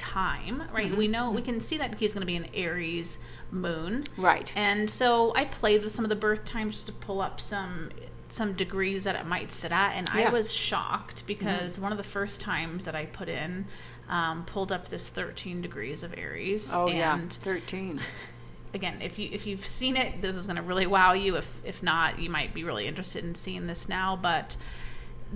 time, 0.00 0.62
right? 0.72 0.88
Mm-hmm. 0.88 0.96
We 0.96 1.08
know 1.08 1.30
we 1.30 1.42
can 1.42 1.60
see 1.60 1.76
that 1.78 1.94
he's 1.98 2.14
going 2.14 2.22
to 2.22 2.26
be 2.26 2.36
an 2.36 2.46
Aries 2.54 3.18
moon. 3.52 4.04
Right. 4.16 4.50
And 4.56 4.88
so 4.90 5.32
I 5.36 5.44
played 5.44 5.84
with 5.84 5.92
some 5.92 6.04
of 6.04 6.08
the 6.08 6.16
birth 6.16 6.44
times 6.44 6.74
just 6.74 6.86
to 6.86 6.92
pull 6.92 7.20
up 7.20 7.40
some 7.40 7.90
some 8.30 8.52
degrees 8.52 9.02
that 9.04 9.16
it 9.16 9.26
might 9.26 9.50
sit 9.50 9.72
at, 9.72 9.92
and 9.96 10.08
I 10.10 10.20
Yeah. 10.20 10.24
Mm-hmm. 10.26 10.34
was 10.34 10.52
shocked 10.52 11.26
because 11.26 11.78
one 11.80 11.90
of 11.92 11.98
the 11.98 12.04
first 12.04 12.40
times 12.40 12.84
that 12.84 12.94
I 12.94 13.06
put 13.06 13.28
in 13.28 13.66
um, 14.08 14.44
pulled 14.44 14.70
up 14.72 14.88
this 14.88 15.08
13 15.08 15.60
degrees 15.60 16.02
of 16.04 16.14
Aries. 16.16 16.72
Oh 16.72 16.88
yeah, 16.88 17.14
and 17.18 17.32
thirteen. 17.32 18.00
again, 18.74 19.02
if 19.02 19.18
you 19.18 19.28
if 19.32 19.46
you've 19.46 19.66
seen 19.66 19.96
it, 19.96 20.22
this 20.22 20.36
is 20.36 20.46
going 20.46 20.56
to 20.56 20.62
really 20.62 20.86
wow 20.86 21.12
you. 21.12 21.36
If 21.36 21.48
if 21.64 21.82
not, 21.82 22.18
you 22.18 22.30
might 22.30 22.54
be 22.54 22.64
really 22.64 22.86
interested 22.86 23.24
in 23.24 23.34
seeing 23.34 23.66
this 23.66 23.88
now. 23.88 24.16
But 24.20 24.56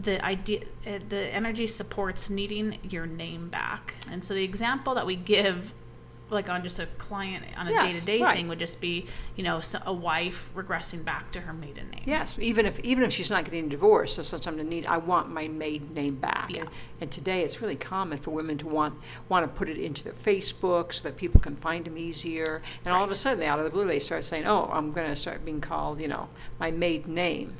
the 0.02 0.24
idea, 0.24 0.60
uh, 0.86 0.98
the 1.08 1.32
energy 1.34 1.66
supports 1.66 2.28
needing 2.30 2.78
your 2.82 3.06
name 3.06 3.48
back, 3.48 3.94
and 4.10 4.22
so 4.24 4.34
the 4.34 4.42
example 4.44 4.94
that 4.94 5.06
we 5.06 5.16
give. 5.16 5.72
like 6.30 6.48
on 6.48 6.62
just 6.64 6.78
a 6.80 6.86
client 6.98 7.44
on 7.56 7.68
a 7.68 7.70
Yes, 7.70 7.82
day 7.84 7.92
to 7.92 8.00
day 8.00 8.22
right. 8.22 8.34
thing 8.34 8.48
would 8.48 8.58
just 8.58 8.80
be 8.80 9.06
you 9.36 9.44
know 9.44 9.60
a 9.84 9.92
wife 9.92 10.48
regressing 10.56 11.04
back 11.04 11.30
to 11.30 11.40
her 11.40 11.52
maiden 11.52 11.88
name. 11.90 12.02
Yes, 12.06 12.34
even 12.38 12.64
if 12.66 12.80
even 12.80 13.04
if 13.04 13.12
she's 13.12 13.30
not 13.30 13.44
getting 13.44 13.68
divorced, 13.68 14.16
so 14.16 14.22
sometimes 14.22 14.56
to 14.56 14.64
need 14.64 14.86
I 14.86 14.96
want 14.96 15.30
my 15.30 15.46
maiden 15.48 15.92
name 15.94 16.16
back. 16.16 16.50
Yeah. 16.50 16.62
And, 16.62 16.70
and 17.02 17.12
today 17.12 17.42
it's 17.42 17.60
really 17.60 17.76
common 17.76 18.18
for 18.18 18.30
women 18.30 18.56
to 18.58 18.66
want 18.66 18.94
want 19.28 19.44
to 19.46 19.52
put 19.58 19.68
it 19.68 19.76
into 19.78 20.02
their 20.02 20.14
Facebook 20.14 20.94
so 20.94 21.02
that 21.04 21.16
people 21.16 21.40
can 21.40 21.56
find 21.56 21.84
them 21.84 21.98
easier. 21.98 22.62
And 22.84 22.94
all 22.94 23.04
of 23.04 23.10
a 23.12 23.14
sudden, 23.14 23.42
out 23.44 23.58
of 23.58 23.64
the 23.64 23.70
blue, 23.70 23.86
they 23.86 24.00
start 24.00 24.24
saying, 24.24 24.46
"Oh, 24.46 24.68
I'm 24.72 24.92
going 24.92 25.08
to 25.10 25.16
start 25.16 25.44
being 25.44 25.60
called, 25.60 26.00
you 26.00 26.08
know, 26.08 26.28
my 26.58 26.70
maiden 26.70 27.14
name." 27.14 27.58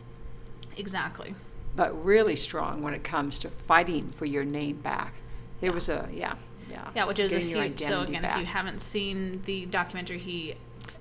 Exactly. 0.77 1.35
But 1.77 2.05
really 2.05 2.37
strong 2.37 2.83
when 2.83 2.95
it 2.95 3.03
comes 3.05 3.39
to 3.41 3.51
fighting 3.51 4.13
for 4.17 4.27
your 4.27 4.45
name 4.45 4.77
back. 4.77 5.13
There 5.61 5.73
was 5.73 5.89
a 5.89 6.09
yeah, 6.13 6.35
yeah. 6.71 6.89
Yeah, 6.95 7.07
which 7.07 7.19
is 7.19 7.33
a 7.33 7.39
getting 7.41 7.55
huge. 7.55 7.81
So 7.81 8.03
again, 8.03 8.23
back. 8.23 8.37
if 8.37 8.41
you 8.41 8.47
haven't 8.47 8.81
seen 8.81 9.43
the 9.45 9.67
documentary, 9.67 10.19
he 10.19 10.55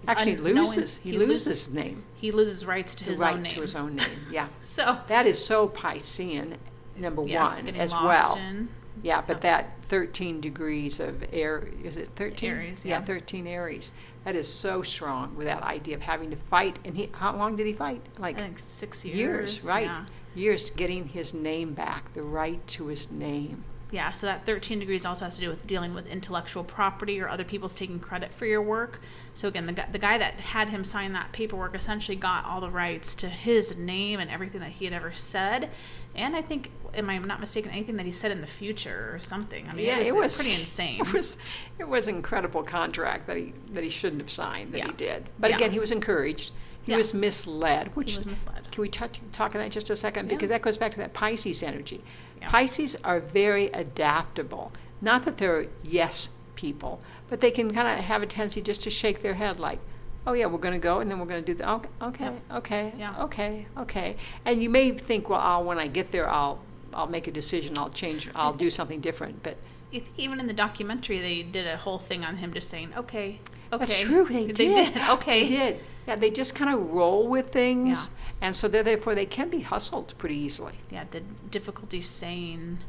actually 0.07 0.37
loses 0.37 0.97
he, 0.97 1.11
lo- 1.13 1.25
loses 1.25 1.65
his 1.65 1.69
name, 1.73 2.03
He 2.15 2.31
loses 2.31 2.65
rights 2.65 2.95
to 2.95 3.03
his 3.05 3.19
right 3.19 3.35
own 3.35 3.43
name. 3.43 3.51
to 3.53 3.61
his 3.61 3.75
own 3.75 3.95
name. 3.95 4.07
Yeah. 4.31 4.47
So 4.61 4.97
That 5.07 5.27
is 5.27 5.43
so 5.43 5.67
Piscean, 5.69 6.55
number 6.97 7.25
yes, 7.25 7.61
one, 7.61 7.75
as 7.75 7.91
well. 7.91 8.35
in. 8.35 8.67
Yeah, 9.01 9.21
but 9.25 9.41
that 9.41 9.71
13 9.89 10.39
degrees 10.39 10.99
of 10.99 11.23
air, 11.33 11.67
is 11.83 11.97
it 11.97 12.09
13? 12.15 12.49
Aries, 12.49 12.85
Yeah, 12.85 12.99
yeah. 12.99 13.05
13 13.05 13.47
Aries. 13.47 13.91
That 14.23 14.35
is 14.35 14.47
so 14.51 14.81
strong 14.83 15.35
with 15.35 15.47
that 15.47 15.63
idea 15.63 15.95
of 15.95 16.01
having 16.01 16.29
to 16.29 16.35
fight. 16.35 16.77
And 16.85 16.95
he, 16.95 17.09
how 17.13 17.35
long 17.35 17.55
did 17.55 17.65
he 17.65 17.73
fight? 17.73 18.01
Like 18.19 18.37
six 18.59 19.03
years. 19.03 19.65
right? 19.65 19.85
Yeah. 19.85 20.05
Years 20.35 20.71
getting 20.71 21.07
his 21.07 21.33
name 21.33 21.73
back, 21.73 22.13
the 22.13 22.23
right 22.23 22.65
to 22.67 22.87
his 22.87 23.09
name. 23.11 23.63
Yeah, 23.93 24.09
so 24.09 24.25
that 24.25 24.43
13 24.47 24.79
degrees 24.79 25.05
also 25.05 25.25
has 25.25 25.35
to 25.35 25.41
do 25.41 25.49
with 25.49 25.67
dealing 25.67 25.93
with 25.93 26.07
intellectual 26.07 26.63
property 26.63 27.21
or 27.21 27.29
other 27.29 27.43
people's 27.43 27.75
taking 27.75 27.99
credit 27.99 28.33
for 28.33 28.47
your 28.47 28.63
work. 28.63 28.99
So 29.35 29.47
again, 29.47 29.67
the 29.67 29.73
guy, 29.73 29.87
the 29.91 29.99
guy 29.99 30.17
that 30.17 30.39
had 30.39 30.67
him 30.67 30.83
sign 30.83 31.13
that 31.13 31.31
paperwork 31.31 31.75
essentially 31.75 32.17
got 32.17 32.43
all 32.45 32.59
the 32.59 32.71
rights 32.71 33.13
to 33.15 33.29
his 33.29 33.77
name 33.77 34.19
and 34.19 34.31
everything 34.31 34.61
that 34.61 34.71
he 34.71 34.85
had 34.85 34.95
ever 34.95 35.13
said. 35.13 35.69
And 36.15 36.35
I 36.35 36.41
think, 36.41 36.71
am 36.95 37.07
I 37.07 37.19
not 37.19 37.39
mistaken, 37.39 37.69
anything 37.69 37.95
that 37.97 38.07
he 38.07 38.11
said 38.11 38.31
in 38.31 38.41
the 38.41 38.47
future 38.47 39.11
or 39.13 39.19
something. 39.19 39.69
I 39.69 39.73
mean, 39.73 39.85
yeah, 39.85 39.99
it, 39.99 40.15
was 40.15 40.35
pretty 40.35 40.53
insane. 40.53 40.99
It 41.05 41.13
was, 41.13 41.37
it 41.77 41.87
was 41.87 42.07
an 42.07 42.15
incredible 42.15 42.63
contract 42.63 43.27
that 43.27 43.37
he 43.37 43.53
that 43.73 43.83
he 43.83 43.91
shouldn't 43.91 44.23
have 44.23 44.31
signed 44.31 44.73
that 44.73 44.85
he 44.85 44.91
did. 44.93 45.29
But 45.37 45.51
Yeah. 45.51 45.57
again, 45.57 45.71
he 45.71 45.77
was 45.77 45.91
encouraged. 45.91 46.51
He 46.83 46.91
Yeah. 46.91 46.97
was 46.97 47.13
misled, 47.13 47.95
which 47.95 48.11
he 48.11 48.17
was 48.17 48.25
misled. 48.25 48.69
Can 48.71 48.81
we 48.81 48.89
touch, 48.89 49.19
talk 49.31 49.55
on 49.55 49.61
that 49.61 49.71
just 49.71 49.89
a 49.89 49.95
second? 49.95 50.27
Yeah. 50.27 50.35
Because 50.35 50.49
that 50.49 50.61
goes 50.61 50.77
back 50.77 50.91
to 50.91 50.97
that 50.97 51.13
Pisces 51.13 51.63
energy. 51.63 52.03
Yeah. 52.41 52.49
Pisces 52.49 52.95
are 53.03 53.19
very 53.19 53.67
adaptable. 53.67 54.71
Not 55.01 55.23
that 55.25 55.37
they're 55.37 55.67
yes 55.83 56.29
people, 56.55 56.99
but 57.29 57.41
they 57.41 57.51
can 57.51 57.73
kind 57.73 57.87
of 57.87 58.03
have 58.03 58.21
a 58.21 58.25
tendency 58.25 58.61
just 58.61 58.81
to 58.83 58.89
shake 58.89 59.21
their 59.21 59.33
head 59.33 59.59
like, 59.59 59.79
oh 60.27 60.33
yeah, 60.33 60.45
we're 60.45 60.57
going 60.57 60.73
to 60.73 60.79
go 60.79 60.99
and 60.99 61.09
then 61.09 61.19
we're 61.19 61.25
going 61.25 61.43
to 61.43 61.51
do 61.53 61.57
that. 61.57 61.67
Okay, 61.69 61.85
okay, 62.01 62.25
Yep. 62.25 62.41
okay, 62.51 62.93
Yeah. 62.97 63.23
okay, 63.23 63.67
okay. 63.77 64.17
And 64.45 64.61
you 64.61 64.69
may 64.69 64.91
think, 64.97 65.29
well, 65.29 65.39
I'll, 65.41 65.63
when 65.63 65.79
I 65.79 65.87
get 65.87 66.11
there, 66.11 66.29
I'll, 66.29 66.59
I'll 66.93 67.07
make 67.07 67.27
a 67.27 67.31
decision. 67.31 67.77
I'll 67.77 67.89
change. 67.89 68.29
I'll 68.35 68.53
do 68.53 68.69
something 68.69 68.99
different. 69.01 69.41
But 69.43 69.57
You 69.91 69.99
think 70.01 70.17
even 70.19 70.39
in 70.39 70.47
the 70.47 70.53
documentary, 70.53 71.19
they 71.19 71.43
did 71.43 71.67
a 71.67 71.75
whole 71.77 71.99
thing 71.99 72.23
on 72.23 72.37
him 72.37 72.53
just 72.53 72.69
saying, 72.69 72.93
okay, 72.97 73.39
okay. 73.71 73.85
That's 73.85 74.01
true. 74.01 74.25
They, 74.25 74.47
did. 74.47 74.97
Okay. 74.97 75.43
They 75.43 75.49
did. 75.49 75.79
Yeah, 76.07 76.15
they 76.15 76.31
just 76.31 76.53
kind 76.55 76.73
of 76.73 76.91
roll 76.91 77.27
with 77.27 77.51
things, 77.51 77.97
Yeah. 77.97 78.05
and 78.41 78.55
so 78.55 78.67
they're, 78.67 78.83
therefore 78.83 79.15
they 79.15 79.25
can 79.25 79.49
be 79.49 79.61
hustled 79.61 80.13
pretty 80.17 80.35
easily. 80.35 80.73
Yeah, 80.91 81.05
the 81.11 81.21
difficulty 81.49 82.01
saying, 82.01 82.79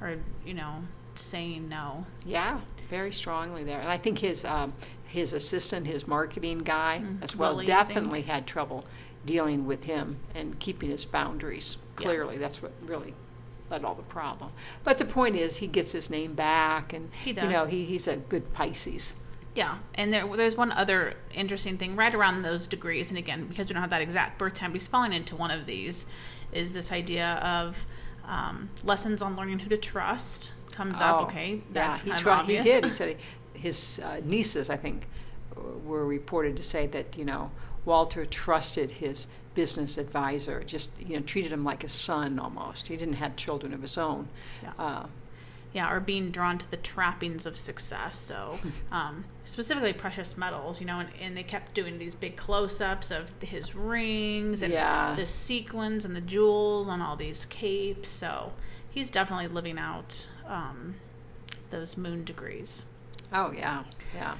or, 0.00 0.16
you 0.44 0.54
know, 0.54 0.76
saying 1.16 1.68
no. 1.68 2.04
Yeah, 2.24 2.60
very 2.88 3.12
strongly 3.12 3.64
there. 3.64 3.80
And 3.80 3.88
I 3.90 3.98
think 3.98 4.18
his 4.18 4.44
um, 4.44 4.72
his 5.06 5.32
assistant, 5.32 5.86
his 5.86 6.06
marketing 6.06 6.58
guy, 6.58 7.00
Mm, 7.02 7.22
as 7.22 7.34
well, 7.34 7.52
Willie, 7.54 7.66
definitely 7.66 8.22
had 8.22 8.46
trouble 8.46 8.84
dealing 9.26 9.66
with 9.66 9.82
him 9.84 10.16
and 10.36 10.58
keeping 10.60 10.90
his 10.90 11.04
boundaries. 11.04 11.76
Yeah. 11.98 12.06
Clearly, 12.06 12.38
that's 12.38 12.62
what 12.62 12.72
really 12.86 13.12
led 13.70 13.84
all 13.84 13.94
the 13.96 14.02
problem. 14.02 14.50
But 14.84 14.98
the 14.98 15.04
point 15.04 15.34
is, 15.36 15.56
he 15.56 15.66
gets 15.66 15.90
his 15.92 16.08
name 16.10 16.34
back, 16.34 16.92
and 16.92 17.10
He 17.24 17.30
you 17.32 17.48
know 17.48 17.66
he, 17.66 17.84
he's 17.84 18.06
a 18.06 18.16
good 18.16 18.52
Pisces. 18.54 19.12
Yeah, 19.54 19.78
and 19.94 20.12
there, 20.12 20.26
there's 20.36 20.56
one 20.56 20.70
other 20.72 21.14
interesting 21.34 21.76
thing 21.76 21.96
right 21.96 22.14
around 22.14 22.42
those 22.42 22.66
degrees, 22.66 23.08
and 23.10 23.18
again, 23.18 23.46
because 23.46 23.68
we 23.68 23.74
don't 23.74 23.82
have 23.82 23.90
that 23.90 24.02
exact 24.02 24.38
birth 24.38 24.54
time, 24.54 24.72
he's 24.72 24.86
falling 24.86 25.12
into 25.12 25.34
one 25.34 25.50
of 25.50 25.66
these, 25.66 26.06
is 26.52 26.72
this 26.72 26.92
idea 26.92 27.34
of 27.42 27.76
um, 28.24 28.70
lessons 28.84 29.22
on 29.22 29.36
learning 29.36 29.58
who 29.58 29.68
to 29.68 29.76
trust 29.76 30.52
comes 30.70 31.00
up. 31.00 31.20
Oh, 31.20 31.24
Okay, 31.24 31.60
that's 31.72 32.04
yeah, 32.04 32.16
he 32.16 32.22
tried. 32.22 32.46
He 32.46 32.58
did. 32.58 32.84
He 32.84 32.92
said 32.92 33.16
he, 33.54 33.60
his 33.60 34.00
uh, 34.04 34.20
nieces, 34.24 34.70
I 34.70 34.76
think, 34.76 35.08
were 35.84 36.06
reported 36.06 36.56
to 36.56 36.62
say 36.62 36.86
that 36.88 37.18
you 37.18 37.24
know 37.24 37.50
Walter 37.84 38.24
trusted 38.26 38.90
his 38.90 39.26
business 39.54 39.98
advisor, 39.98 40.62
just 40.64 40.90
you 40.98 41.16
know 41.16 41.22
treated 41.22 41.52
him 41.52 41.64
like 41.64 41.82
a 41.84 41.88
son 41.88 42.38
almost. 42.38 42.86
He 42.86 42.96
didn't 42.96 43.14
have 43.14 43.36
children 43.36 43.74
of 43.74 43.82
his 43.82 43.98
own. 43.98 44.28
Yeah. 44.62 44.72
Uh, 44.78 45.06
yeah, 45.72 45.92
or 45.92 46.00
being 46.00 46.30
drawn 46.30 46.58
to 46.58 46.70
the 46.70 46.76
trappings 46.78 47.46
of 47.46 47.56
success. 47.56 48.16
So, 48.16 48.58
um, 48.92 49.24
specifically 49.44 49.92
precious 49.92 50.36
metals, 50.36 50.80
you 50.80 50.86
know, 50.86 50.98
and, 51.00 51.08
and 51.20 51.36
they 51.36 51.42
kept 51.44 51.74
doing 51.74 51.98
these 51.98 52.14
big 52.14 52.36
close 52.36 52.80
ups 52.80 53.10
of 53.10 53.30
his 53.40 53.74
rings 53.74 54.62
and 54.62 54.72
Yeah. 54.72 55.14
the 55.14 55.26
sequins 55.26 56.04
and 56.04 56.14
the 56.16 56.20
jewels 56.20 56.88
on 56.88 57.00
all 57.00 57.16
these 57.16 57.44
capes. 57.46 58.08
So, 58.08 58.52
he's 58.90 59.10
definitely 59.10 59.48
living 59.48 59.78
out 59.78 60.26
um, 60.48 60.94
those 61.70 61.96
moon 61.96 62.24
degrees. 62.24 62.84
oh 63.32 63.52
yeah, 63.52 63.84
yeah. 64.14 64.34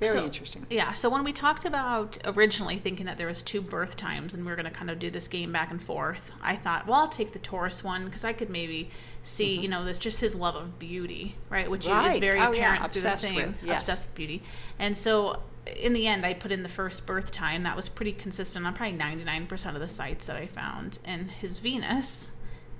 Very 0.00 0.12
So- 0.14 0.24
interesting. 0.24 0.66
Yeah, 0.70 0.92
so 0.92 1.08
when 1.10 1.22
we 1.24 1.32
talked 1.32 1.64
about 1.66 2.16
originally 2.24 2.78
thinking 2.78 3.06
that 3.06 3.18
there 3.18 3.26
was 3.26 3.42
two 3.42 3.60
birth 3.60 3.96
times 3.96 4.32
and 4.34 4.44
we 4.44 4.50
were 4.50 4.56
going 4.56 4.64
to 4.64 4.76
kind 4.76 4.90
of 4.90 4.98
do 4.98 5.10
this 5.10 5.28
game 5.28 5.52
back 5.52 5.70
and 5.70 5.82
forth, 5.82 6.32
I 6.42 6.56
thought, 6.56 6.86
well, 6.86 7.00
I'll 7.00 7.08
take 7.08 7.32
the 7.32 7.38
Taurus 7.38 7.84
one 7.84 8.06
because 8.06 8.24
I 8.24 8.32
could 8.32 8.48
maybe 8.50 8.90
see, 9.22 9.54
you 9.60 9.68
know, 9.68 9.84
this 9.84 9.98
just 9.98 10.20
his 10.20 10.34
love 10.34 10.56
of 10.56 10.78
beauty, 10.78 11.36
right? 11.50 11.70
Which 11.70 11.84
is 11.84 11.90
Mm-hmm. 11.90 12.18
Very 12.20 12.40
Oh, 12.40 12.50
yeah, 12.52 12.74
apparent 12.74 12.92
through 12.92 13.02
the 13.02 13.12
obsessed 13.12 13.24
thing, 13.24 13.36
with, 13.36 13.54
yes. 13.62 13.82
obsessed 13.82 14.08
with 14.08 14.14
beauty. 14.14 14.42
And 14.78 14.96
so 14.96 15.40
in 15.76 15.92
the 15.92 16.06
end, 16.06 16.24
I 16.24 16.32
put 16.32 16.50
in 16.50 16.62
the 16.62 16.68
first 16.70 17.04
birth 17.04 17.30
time. 17.30 17.62
That 17.64 17.76
was 17.76 17.88
pretty 17.90 18.12
consistent 18.12 18.66
on 18.66 18.72
probably 18.74 18.96
99% 18.96 19.74
of 19.74 19.80
the 19.80 19.88
sites 19.88 20.24
that 20.26 20.36
I 20.36 20.46
found. 20.46 20.98
And 21.04 21.30
his 21.30 21.58
Venus 21.58 22.30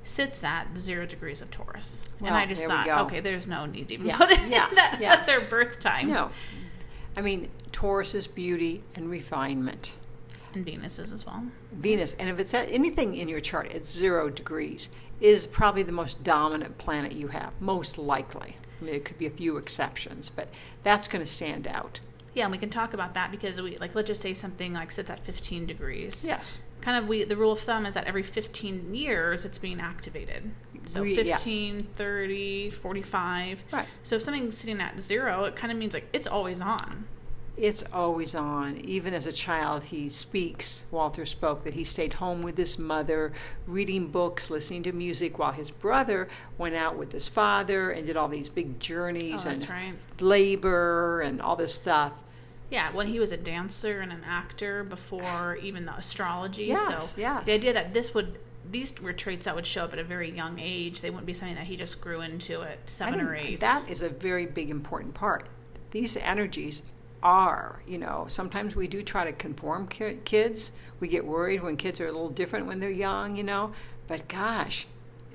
sits 0.03 0.43
at 0.43 0.67
zero 0.79 1.05
degrees 1.05 1.43
of 1.43 1.51
Taurus. 1.51 2.03
and 2.21 2.35
I 2.35 2.47
just 2.47 2.65
thought, 2.65 2.89
okay, 2.89 3.21
there's 3.21 3.47
no 3.47 3.67
need 3.67 3.89
to 3.89 3.95
even 3.95 4.07
Yeah, 4.07 4.17
put 4.17 4.31
it 4.31 4.41
yeah, 4.49 4.67
that 4.75 4.99
yeah. 4.99 5.13
other 5.23 5.43
birth 5.43 5.79
time. 5.79 6.09
No, 6.09 6.31
I 7.17 7.21
mean 7.21 7.49
Taurus 7.73 8.15
is 8.15 8.27
beauty 8.27 8.83
and 8.95 9.11
refinement. 9.11 9.93
And 10.55 10.65
Venus 10.65 10.99
is 10.99 11.13
as 11.13 11.25
well. 11.25 11.45
Venus, 11.73 12.15
and 12.19 12.29
if 12.29 12.39
it's 12.41 12.55
at 12.55 12.71
anything 12.71 13.17
in 13.17 13.29
your 13.29 13.41
chart 13.41 13.71
at 13.73 13.87
zero 13.87 14.29
degrees, 14.29 14.89
is 15.21 15.47
probably 15.47 15.83
the 15.83 15.93
most 15.93 16.23
dominant 16.25 16.77
planet 16.79 17.13
you 17.13 17.29
have, 17.29 17.53
most 17.61 17.99
likely. 17.99 18.57
I 18.81 18.85
mean, 18.85 18.93
there 18.93 19.01
could 19.01 19.19
be 19.19 19.27
a 19.27 19.31
few 19.31 19.59
exceptions, 19.59 20.29
but 20.29 20.49
that's 20.83 21.07
going 21.07 21.25
to 21.25 21.31
stand 21.31 21.69
out. 21.69 22.01
Yeah, 22.35 22.45
and 22.45 22.53
we 22.53 22.59
can 22.59 22.71
talk 22.71 22.95
about 22.95 23.15
that 23.15 23.31
because 23.31 23.61
we 23.61 23.77
like 23.77 23.95
let's 23.95 24.09
just 24.09 24.23
say 24.23 24.35
something 24.35 24.73
like 24.73 24.91
sits 24.93 25.11
at 25.11 25.25
15 25.25 25.67
degrees. 25.67 26.25
Yes. 26.27 26.59
Kind 26.81 26.97
of 27.03 27.09
we 27.09 27.25
the 27.25 27.37
rule 27.37 27.53
of 27.53 27.61
thumb 27.61 27.87
is 27.87 27.95
that 27.95 28.07
every 28.07 28.23
15 28.23 28.95
years 28.95 29.45
it's 29.45 29.59
being 29.59 29.81
activated. 29.81 30.51
So 30.87 31.03
We- 31.03 31.15
yes. 31.23 31.43
15, 31.43 31.83
30, 31.97 32.71
45. 32.71 33.63
Right. 33.71 33.87
So 34.03 34.17
if 34.17 34.23
something's 34.23 34.57
sitting 34.57 34.81
at 34.81 34.99
0, 35.01 35.45
it 35.45 35.57
kind 35.57 35.71
of 35.71 35.79
means 35.79 35.93
like 35.95 36.09
it's 36.13 36.27
always 36.27 36.61
on. 36.61 37.05
It's 37.59 37.85
always 37.93 38.35
on. 38.35 38.79
Even 38.79 39.13
as 39.13 39.27
a 39.27 39.33
child, 39.33 39.83
he 39.83 40.09
speaks. 40.09 40.85
Walter 40.91 41.27
spoke 41.27 41.63
that 41.65 41.75
he 41.75 41.85
stayed 41.85 42.15
home 42.15 42.41
with 42.41 42.57
his 42.57 42.79
mother, 42.79 43.33
reading 43.67 44.07
books, 44.07 44.49
listening 44.49 44.83
to 44.85 44.93
music, 44.93 45.39
while 45.39 45.53
his 45.53 45.71
brother 45.71 46.29
went 46.57 46.75
out 46.75 46.97
with 46.97 47.13
his 47.13 47.29
father 47.29 47.91
and 47.91 48.07
did 48.07 48.17
all 48.17 48.29
these 48.29 48.49
big 48.49 48.69
Oh, 48.71 48.79
journeys 48.79 49.45
that's 49.45 49.65
and 49.65 49.71
right. 49.71 49.95
labor 50.21 51.21
and 51.21 51.43
all 51.43 51.57
this 51.57 51.75
stuff. 51.75 52.13
Yeah, 52.71 52.93
well, 52.93 53.07
he 53.07 53.19
was 53.19 53.33
a 53.33 53.37
dancer 53.37 54.01
and 54.01 54.13
an 54.13 54.23
actor 54.25 54.85
before 54.85 55.57
even 55.57 55.85
the 55.85 55.95
astrology. 55.97 56.67
Yes, 56.67 57.13
so 57.13 57.21
yes. 57.21 57.45
the 57.45 57.53
idea 57.53 57.73
that 57.73 57.93
this 57.93 58.15
would 58.15 58.39
these 58.71 58.95
were 59.01 59.13
traits 59.13 59.47
that 59.47 59.55
would 59.55 59.67
show 59.67 59.85
up 59.85 59.93
at 59.93 59.99
a 59.99 60.05
very 60.05 60.31
young 60.31 60.59
age. 60.59 61.01
They 61.01 61.11
wouldn't 61.11 61.27
be 61.27 61.35
something 61.35 61.57
that 61.57 61.67
he 61.67 61.77
just 61.77 62.01
grew 62.01 62.21
into 62.21 62.63
at 62.63 62.79
seven 62.89 63.21
or 63.21 63.35
eight. 63.35 63.61
That 63.61 63.89
is 63.89 64.03
a 64.03 64.09
very 64.09 64.47
big 64.47 64.71
important 64.71 65.15
part. 65.15 65.49
These 65.91 66.17
energies 66.17 66.83
are, 67.23 67.83
you 67.87 67.99
know, 67.99 68.27
sometimes 68.29 68.77
we 68.77 68.87
do 68.87 69.03
try 69.03 69.25
to 69.25 69.33
conform 69.33 69.89
kids. 69.89 70.71
We 71.01 71.09
get 71.09 71.25
worried 71.25 71.63
when 71.63 71.77
kids 71.77 72.01
are 72.01 72.07
a 72.07 72.13
little 72.13 72.31
different 72.31 72.67
when 72.67 72.79
they're 72.79 72.91
young, 72.91 73.37
you 73.37 73.43
know. 73.43 73.73
But 74.07 74.29
gosh, 74.29 74.87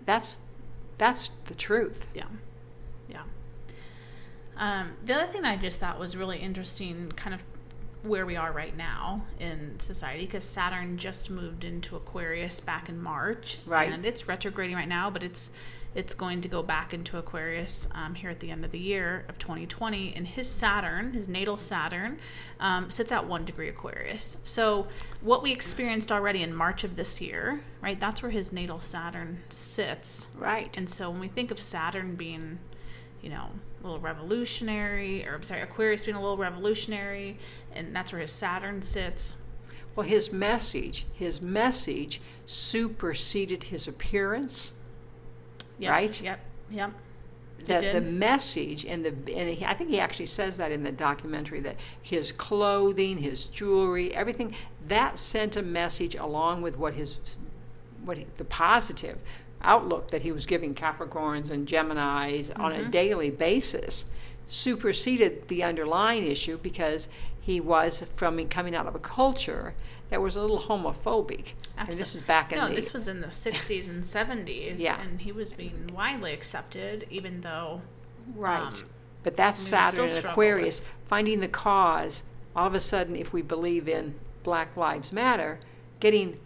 that's 0.05 0.37
that's 0.97 1.31
the 1.45 1.55
truth. 1.55 2.05
Yeah. 2.13 2.25
Um, 4.57 4.93
the 5.05 5.15
other 5.15 5.31
thing 5.31 5.45
I 5.45 5.57
just 5.57 5.79
thought 5.79 5.99
was 5.99 6.15
really 6.15 6.37
interesting, 6.37 7.11
kind 7.15 7.33
of 7.33 7.41
where 8.03 8.25
we 8.25 8.35
are 8.35 8.51
right 8.51 8.75
now 8.77 9.23
in 9.39 9.79
society, 9.79 10.25
because 10.25 10.43
Saturn 10.43 10.97
just 10.97 11.29
moved 11.29 11.63
into 11.63 11.95
Aquarius 11.95 12.59
back 12.59 12.89
in 12.89 13.01
March. 13.01 13.57
Right. 13.65 13.91
And 13.91 14.05
it's 14.05 14.27
retrograding 14.27 14.75
right 14.75 14.87
now, 14.87 15.09
but 15.09 15.23
it's 15.23 15.49
it's 15.95 16.13
going 16.13 16.41
to 16.41 16.49
go 16.49 16.61
back 16.61 16.93
into 16.93 17.17
Aquarius 17.17 17.87
um, 17.93 18.13
here 18.13 18.29
at 18.29 18.41
the 18.41 18.51
end 18.51 18.65
of 18.65 18.71
the 18.71 18.77
year 18.77 19.23
of 19.29 19.39
2020. 19.39 20.13
And 20.15 20.27
his 20.27 20.47
Saturn, 20.47 21.13
his 21.13 21.29
natal 21.29 21.57
Saturn, 21.57 22.19
um, 22.59 22.91
sits 22.91 23.13
at 23.13 23.25
one 23.25 23.45
degree 23.45 23.69
Aquarius. 23.69 24.37
So, 24.43 24.87
what 25.21 25.41
we 25.41 25.53
experienced 25.53 26.11
already 26.11 26.43
in 26.43 26.53
March 26.53 26.83
of 26.83 26.97
this 26.97 27.21
year, 27.21 27.61
right, 27.81 27.97
that's 27.97 28.21
where 28.21 28.31
his 28.31 28.51
natal 28.51 28.81
Saturn 28.81 29.37
sits. 29.49 30.27
Right. 30.37 30.69
And 30.75 30.89
so, 30.89 31.09
when 31.09 31.21
we 31.21 31.29
think 31.29 31.49
of 31.49 31.61
Saturn 31.61 32.15
being, 32.15 32.59
you 33.21 33.29
know, 33.29 33.49
a 33.81 33.83
little 33.83 33.99
revolutionary, 33.99 35.27
or 35.27 35.35
I'm 35.35 35.43
sorry, 35.43 35.61
Aquarius 35.61 36.05
being 36.05 36.17
a 36.17 36.21
little 36.21 36.37
revolutionary, 36.37 37.37
and 37.73 37.95
that's 37.95 38.11
where 38.11 38.21
his 38.21 38.31
Saturn 38.31 38.81
sits. 38.81 39.37
Well, 39.95 40.05
his 40.05 40.31
message, 40.31 41.05
his 41.13 41.41
message 41.41 42.21
superseded 42.47 43.63
his 43.63 43.87
appearance. 43.87 44.73
Yep, 45.79 45.91
Right? 45.91 46.21
Yep. 46.21 46.39
Yep. 46.71 46.91
That 47.65 47.93
the 47.93 48.01
message 48.01 48.85
and 48.85 49.03
the 49.03 49.09
and 49.35 49.49
he, 49.49 49.65
I 49.65 49.73
think 49.73 49.89
he 49.89 49.99
actually 49.99 50.27
says 50.27 50.57
that 50.57 50.71
in 50.71 50.83
the 50.83 50.91
documentary 50.91 51.61
that 51.61 51.77
his 52.03 52.31
clothing, 52.31 53.17
his 53.17 53.45
jewelry, 53.45 54.13
everything 54.13 54.53
that 54.87 55.17
sent 55.17 55.55
a 55.55 55.63
message 55.63 56.15
along 56.15 56.61
with 56.61 56.77
what 56.77 56.93
his 56.93 57.17
what 58.03 58.17
he, 58.17 58.27
the 58.37 58.45
positive 58.45 59.17
outlook 59.61 60.11
that 60.11 60.21
he 60.21 60.31
was 60.31 60.45
giving 60.45 60.73
Capricorns 60.75 61.49
and 61.49 61.67
Geminis 61.67 62.51
on 62.59 62.71
Mm-hmm. 62.71 62.87
a 62.87 62.89
daily 62.89 63.29
basis 63.29 64.05
superseded 64.47 65.47
the 65.47 65.63
underlying 65.63 66.27
issue 66.27 66.57
because 66.57 67.07
he 67.41 67.59
was 67.59 68.03
from 68.15 68.47
coming 68.47 68.75
out 68.75 68.87
of 68.87 68.95
a 68.95 68.99
culture 68.99 69.73
that 70.09 70.21
was 70.21 70.35
a 70.35 70.41
little 70.41 70.59
homophobic. 70.59 71.47
And 71.77 71.87
this 71.89 72.15
is 72.15 72.21
back 72.21 72.51
in 72.51 72.59
no, 72.59 72.69
the 72.69 72.75
this 72.75 72.93
was 72.93 73.07
in 73.07 73.21
the 73.21 73.27
60s 73.27 73.89
and 73.89 74.03
70s. 74.03 74.75
Yeah. 74.77 75.01
And 75.01 75.19
he 75.19 75.31
was 75.31 75.51
being 75.51 75.89
widely 75.93 76.33
accepted, 76.33 77.07
even 77.09 77.41
though. 77.41 77.81
Right. 78.35 78.61
Um, 78.61 78.83
but 79.23 79.35
that's 79.35 79.61
I 79.61 79.63
mean, 79.63 79.65
we 79.65 79.91
Saturn 79.91 80.09
and 80.17 80.25
Aquarius, 80.25 80.81
finding 81.07 81.39
the 81.39 81.47
cause. 81.47 82.21
All 82.55 82.67
of 82.67 82.75
a 82.75 82.79
sudden, 82.79 83.15
if 83.15 83.33
we 83.33 83.41
believe 83.41 83.89
in 83.89 84.15
Black 84.43 84.77
Lives 84.77 85.11
Matter, 85.11 85.59
getting, 85.99 86.39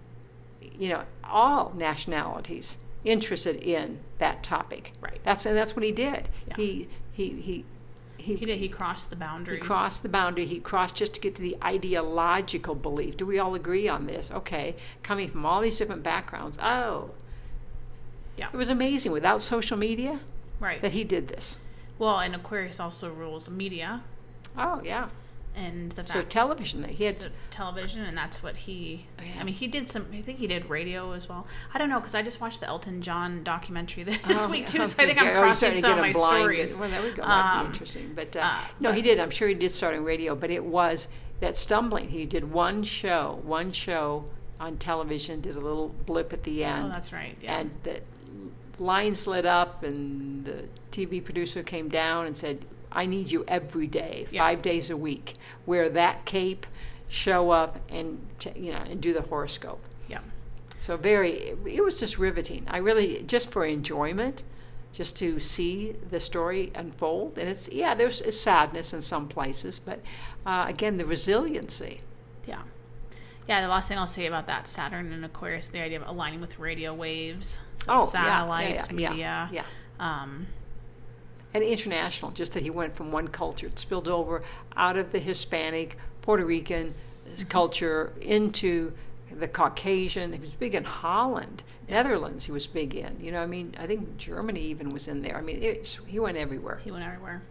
you 0.62 0.90
know, 0.90 1.04
all 1.24 1.74
nationalities 1.76 2.78
interested 3.06 3.56
in 3.58 4.00
that 4.20 4.44
topic. 4.44 4.92
Right. 5.02 5.20
That's 5.24 5.46
and 5.46 5.56
that's 5.58 5.76
what 5.76 5.84
he 5.86 5.92
did. 5.92 6.28
Yeah. 6.48 6.56
He 6.56 6.88
he 7.14 7.30
he. 7.42 7.66
He, 8.18 8.36
He 8.36 8.46
did. 8.46 8.60
He 8.60 8.68
crossed 8.68 9.10
the 9.10 9.16
boundaries. 9.16 9.62
he 9.62 9.66
crossed 9.66 10.04
the 10.04 10.10
boundary. 10.10 10.46
He 10.46 10.60
crossed 10.60 10.96
just 10.98 11.14
to 11.14 11.22
get 11.22 11.36
to 11.36 11.42
the 11.42 11.56
ideological 11.64 12.76
belief. 12.76 13.16
Do 13.16 13.26
we 13.26 13.40
all 13.40 13.56
agree 13.56 13.88
on 13.88 14.06
this? 14.08 14.30
Okay, 14.30 14.76
coming 15.04 15.30
from 15.32 15.46
all 15.46 15.62
these 15.62 15.78
different 15.78 16.04
backgrounds. 16.04 16.60
Oh, 16.62 17.12
Yeah. 18.38 18.50
it 18.54 18.58
was 18.58 18.70
amazing 18.70 19.14
without 19.14 19.42
social 19.42 19.78
media 19.78 20.20
Right. 20.60 20.82
that 20.82 20.92
he 20.92 21.06
did 21.06 21.30
this. 21.30 21.58
well, 21.98 22.20
and 22.20 22.36
Aquarius 22.36 22.80
also 22.82 23.10
rules 23.10 23.50
media 23.50 24.02
Oh 24.58 24.82
yeah. 24.84 25.08
And 25.60 25.92
the 25.92 26.06
So 26.08 26.14
fact 26.14 26.30
television. 26.32 26.84
He 26.86 27.04
had 27.06 27.16
so 27.18 27.28
television, 27.52 28.02
and 28.04 28.18
that's 28.18 28.42
what 28.42 28.56
he. 28.56 29.06
Yeah. 29.20 29.40
I 29.40 29.44
mean, 29.44 29.54
he 29.54 29.68
did 29.68 29.90
some. 29.90 30.08
I 30.14 30.22
think 30.22 30.40
he 30.40 30.48
did 30.48 30.70
radio 30.70 31.12
as 31.12 31.28
well. 31.28 31.46
I 31.74 31.78
don't 31.78 31.90
know 31.90 32.00
because 32.00 32.16
I 32.16 32.22
just 32.22 32.40
watched 32.40 32.60
the 32.62 32.68
Elton 32.68 33.02
John 33.02 33.44
documentary 33.44 34.04
this 34.04 34.20
Oh, 34.28 34.50
week 34.50 34.68
too, 34.68 34.86
so 34.88 35.04
I 35.04 35.06
think 35.06 35.20
I'm 35.20 35.26
Yeah, 35.26 35.40
oh, 35.40 35.44
crossing 35.44 35.82
some 35.82 35.92
of 35.92 35.98
my 36.00 36.12
blind- 36.14 36.42
stories. 36.42 36.78
Well, 36.78 36.90
there 36.90 37.02
we 37.04 37.12
go. 37.12 37.24
Um, 37.24 37.66
be 37.66 37.72
interesting. 37.74 38.12
But 38.16 38.36
uh, 38.36 38.40
uh, 38.42 38.60
no, 38.80 38.92
he 38.92 39.02
did. 39.02 39.20
I'm 39.20 39.32
sure 39.32 39.48
he 39.48 39.54
did 39.56 39.72
start 39.72 39.96
on 39.96 40.04
radio, 40.04 40.36
but 40.36 40.50
it 40.50 40.64
was 40.64 41.08
that 41.42 41.58
stumbling. 41.58 42.10
He 42.10 42.26
did 42.26 42.50
one 42.50 42.84
show, 42.84 43.40
one 43.44 43.72
show 43.72 44.26
on 44.60 44.78
television, 44.78 45.42
did 45.42 45.56
a 45.56 45.60
little 45.60 45.90
blip 46.06 46.34
at 46.34 46.44
the 46.44 46.64
end, 46.66 46.86
Oh, 46.88 46.90
that's 46.90 47.14
right. 47.14 47.38
Yeah. 47.42 47.60
and 47.60 47.72
the 47.84 48.02
lines 48.78 49.26
lit 49.28 49.46
up, 49.46 49.84
and 49.84 50.44
the 50.46 50.66
TV 50.92 51.24
producer 51.24 51.64
came 51.64 51.88
down 51.90 52.26
and 52.28 52.36
said, 52.36 52.64
"I 52.92 53.06
need 53.06 53.32
you 53.32 53.44
every 53.48 53.88
day, 53.88 54.28
Yeah. 54.32 54.42
five 54.42 54.62
days 54.62 54.90
a 54.90 54.98
week. 54.98 55.36
Wear 55.66 55.90
that 55.90 56.26
cape, 56.26 56.66
show 57.10 57.52
up, 57.52 57.78
and 57.90 58.26
t- 58.40 58.52
you 58.56 58.72
know, 58.72 58.80
and 58.90 59.00
do 59.02 59.14
the 59.14 59.22
horoscope." 59.22 59.82
yeah. 60.08 60.20
So 60.80 60.96
very, 60.98 61.54
it 61.66 61.84
was 61.84 62.00
just 62.00 62.18
riveting. 62.18 62.66
I 62.70 62.78
really, 62.78 63.24
just 63.28 63.52
for 63.52 63.66
enjoyment, 63.66 64.44
just 64.94 65.18
to 65.18 65.40
see 65.40 65.94
the 66.10 66.20
story 66.20 66.72
unfold. 66.76 67.38
And 67.38 67.50
it's, 67.50 67.68
yeah, 67.70 67.94
there's 67.94 68.22
a 68.22 68.32
sadness 68.32 68.94
in 68.94 69.02
some 69.02 69.28
places, 69.28 69.78
but 69.80 70.00
uh, 70.46 70.66
again, 70.68 70.98
the 70.98 71.06
resiliency. 71.06 72.00
Yeah. 72.48 72.62
Yeah, 73.48 73.62
the 73.62 73.68
last 73.68 73.88
thing 73.90 73.98
I'll 73.98 74.08
say 74.08 74.26
about 74.28 74.48
that 74.48 74.68
Saturn 74.68 75.12
and 75.12 75.26
Aquarius, 75.26 75.68
the 75.68 75.82
idea 75.82 76.00
of 76.02 76.08
aligning 76.08 76.40
with 76.40 76.58
radio 76.60 76.94
waves, 76.94 77.58
so 77.84 77.92
Oh, 77.92 77.94
yeah, 77.94 78.00
yeah, 78.00 78.06
satellites, 78.08 78.88
yeah, 78.92 79.00
yeah, 79.00 79.10
media. 79.10 79.50
yeah. 79.52 79.64
Um, 80.00 80.48
And 81.54 81.64
international, 81.64 82.32
just 82.32 82.54
that 82.54 82.64
he 82.64 82.70
went 82.70 82.96
from 82.96 83.12
one 83.12 83.28
culture, 83.28 83.68
it 83.68 83.80
spilled 83.80 84.08
over 84.08 84.44
out 84.78 84.98
of 84.98 85.12
the 85.12 85.20
Hispanic, 85.20 85.98
Puerto 86.22 86.46
Rican 86.46 86.94
culture 87.48 88.14
into 88.22 88.92
the 89.40 89.48
Caucasian. 89.48 90.34
He 90.34 90.40
was 90.40 90.52
big 90.52 90.76
in 90.76 90.84
Holland, 90.84 91.64
Netherlands. 91.88 92.46
He 92.46 92.52
was 92.52 92.68
big 92.68 92.96
in. 92.96 93.18
You 93.20 93.32
know, 93.32 93.42
I 93.42 93.48
mean, 93.48 93.76
I 93.80 93.88
think 93.88 94.18
Germany 94.18 94.62
even 94.62 94.90
was 94.90 95.08
in 95.08 95.22
there. 95.22 95.38
I 95.38 95.42
mean, 95.42 95.62
it's, 95.62 95.98
he 96.08 96.20
went 96.20 96.38
everywhere. 96.38 96.82
he 96.84 96.92
went 96.92 97.04
everywhere. 97.04 97.42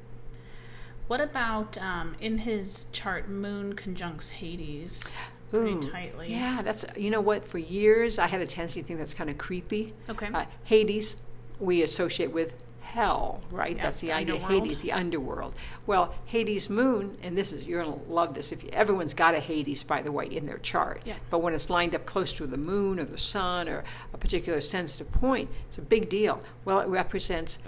What 1.08 1.20
about 1.22 1.78
um, 1.78 2.14
in 2.20 2.36
his 2.36 2.86
chart, 2.92 3.28
Moon 3.28 3.72
conjuncts 3.72 4.28
Hades 4.28 5.10
pretty 5.50 5.72
Ooh, 5.72 5.90
tightly? 5.90 6.30
Yeah, 6.30 6.60
that's 6.60 6.84
you 6.98 7.08
know 7.08 7.22
what. 7.22 7.48
For 7.48 7.56
years, 7.56 8.18
I 8.18 8.26
had 8.26 8.42
a 8.42 8.46
tendency 8.46 8.82
to 8.82 8.86
think 8.86 8.98
that's 8.98 9.14
kind 9.14 9.30
of 9.30 9.38
creepy. 9.38 9.90
Okay. 10.10 10.28
Uh, 10.32 10.44
Hades, 10.64 11.16
we 11.60 11.82
associate 11.82 12.30
with 12.30 12.52
hell, 12.92 13.40
right? 13.50 13.76
Yeah, 13.76 13.82
that's 13.82 14.00
the 14.00 14.08
the 14.08 14.12
idea. 14.14 14.34
underworld. 14.36 14.62
Hades, 14.62 14.78
the 14.78 14.92
underworld. 14.92 15.54
Well, 15.86 16.14
Hades 16.24 16.70
moon, 16.70 17.16
and 17.22 17.36
this 17.36 17.52
is 17.52 17.64
you're 17.64 17.82
gonna 17.84 17.98
love 18.08 18.34
this. 18.34 18.50
If 18.50 18.62
you, 18.64 18.70
everyone's 18.72 19.12
got 19.14 19.34
a 19.34 19.40
Hades, 19.40 19.82
by 19.82 20.00
the 20.02 20.10
way, 20.10 20.26
in 20.26 20.46
their 20.46 20.58
chart. 20.58 21.02
Yeah. 21.04 21.16
But 21.30 21.40
when 21.40 21.52
it's 21.54 21.68
lined 21.68 21.94
up 21.94 22.06
close 22.06 22.32
to 22.34 22.46
the 22.46 22.56
moon 22.56 22.98
or 22.98 23.04
the 23.04 23.18
sun 23.18 23.68
or 23.68 23.84
a 24.14 24.18
particular 24.18 24.60
sensitive 24.60 25.10
point, 25.12 25.50
it's 25.68 25.78
a 25.78 25.82
big 25.82 26.08
deal. 26.08 26.40
Well, 26.64 26.80
it 26.80 26.88
represents 26.88 27.58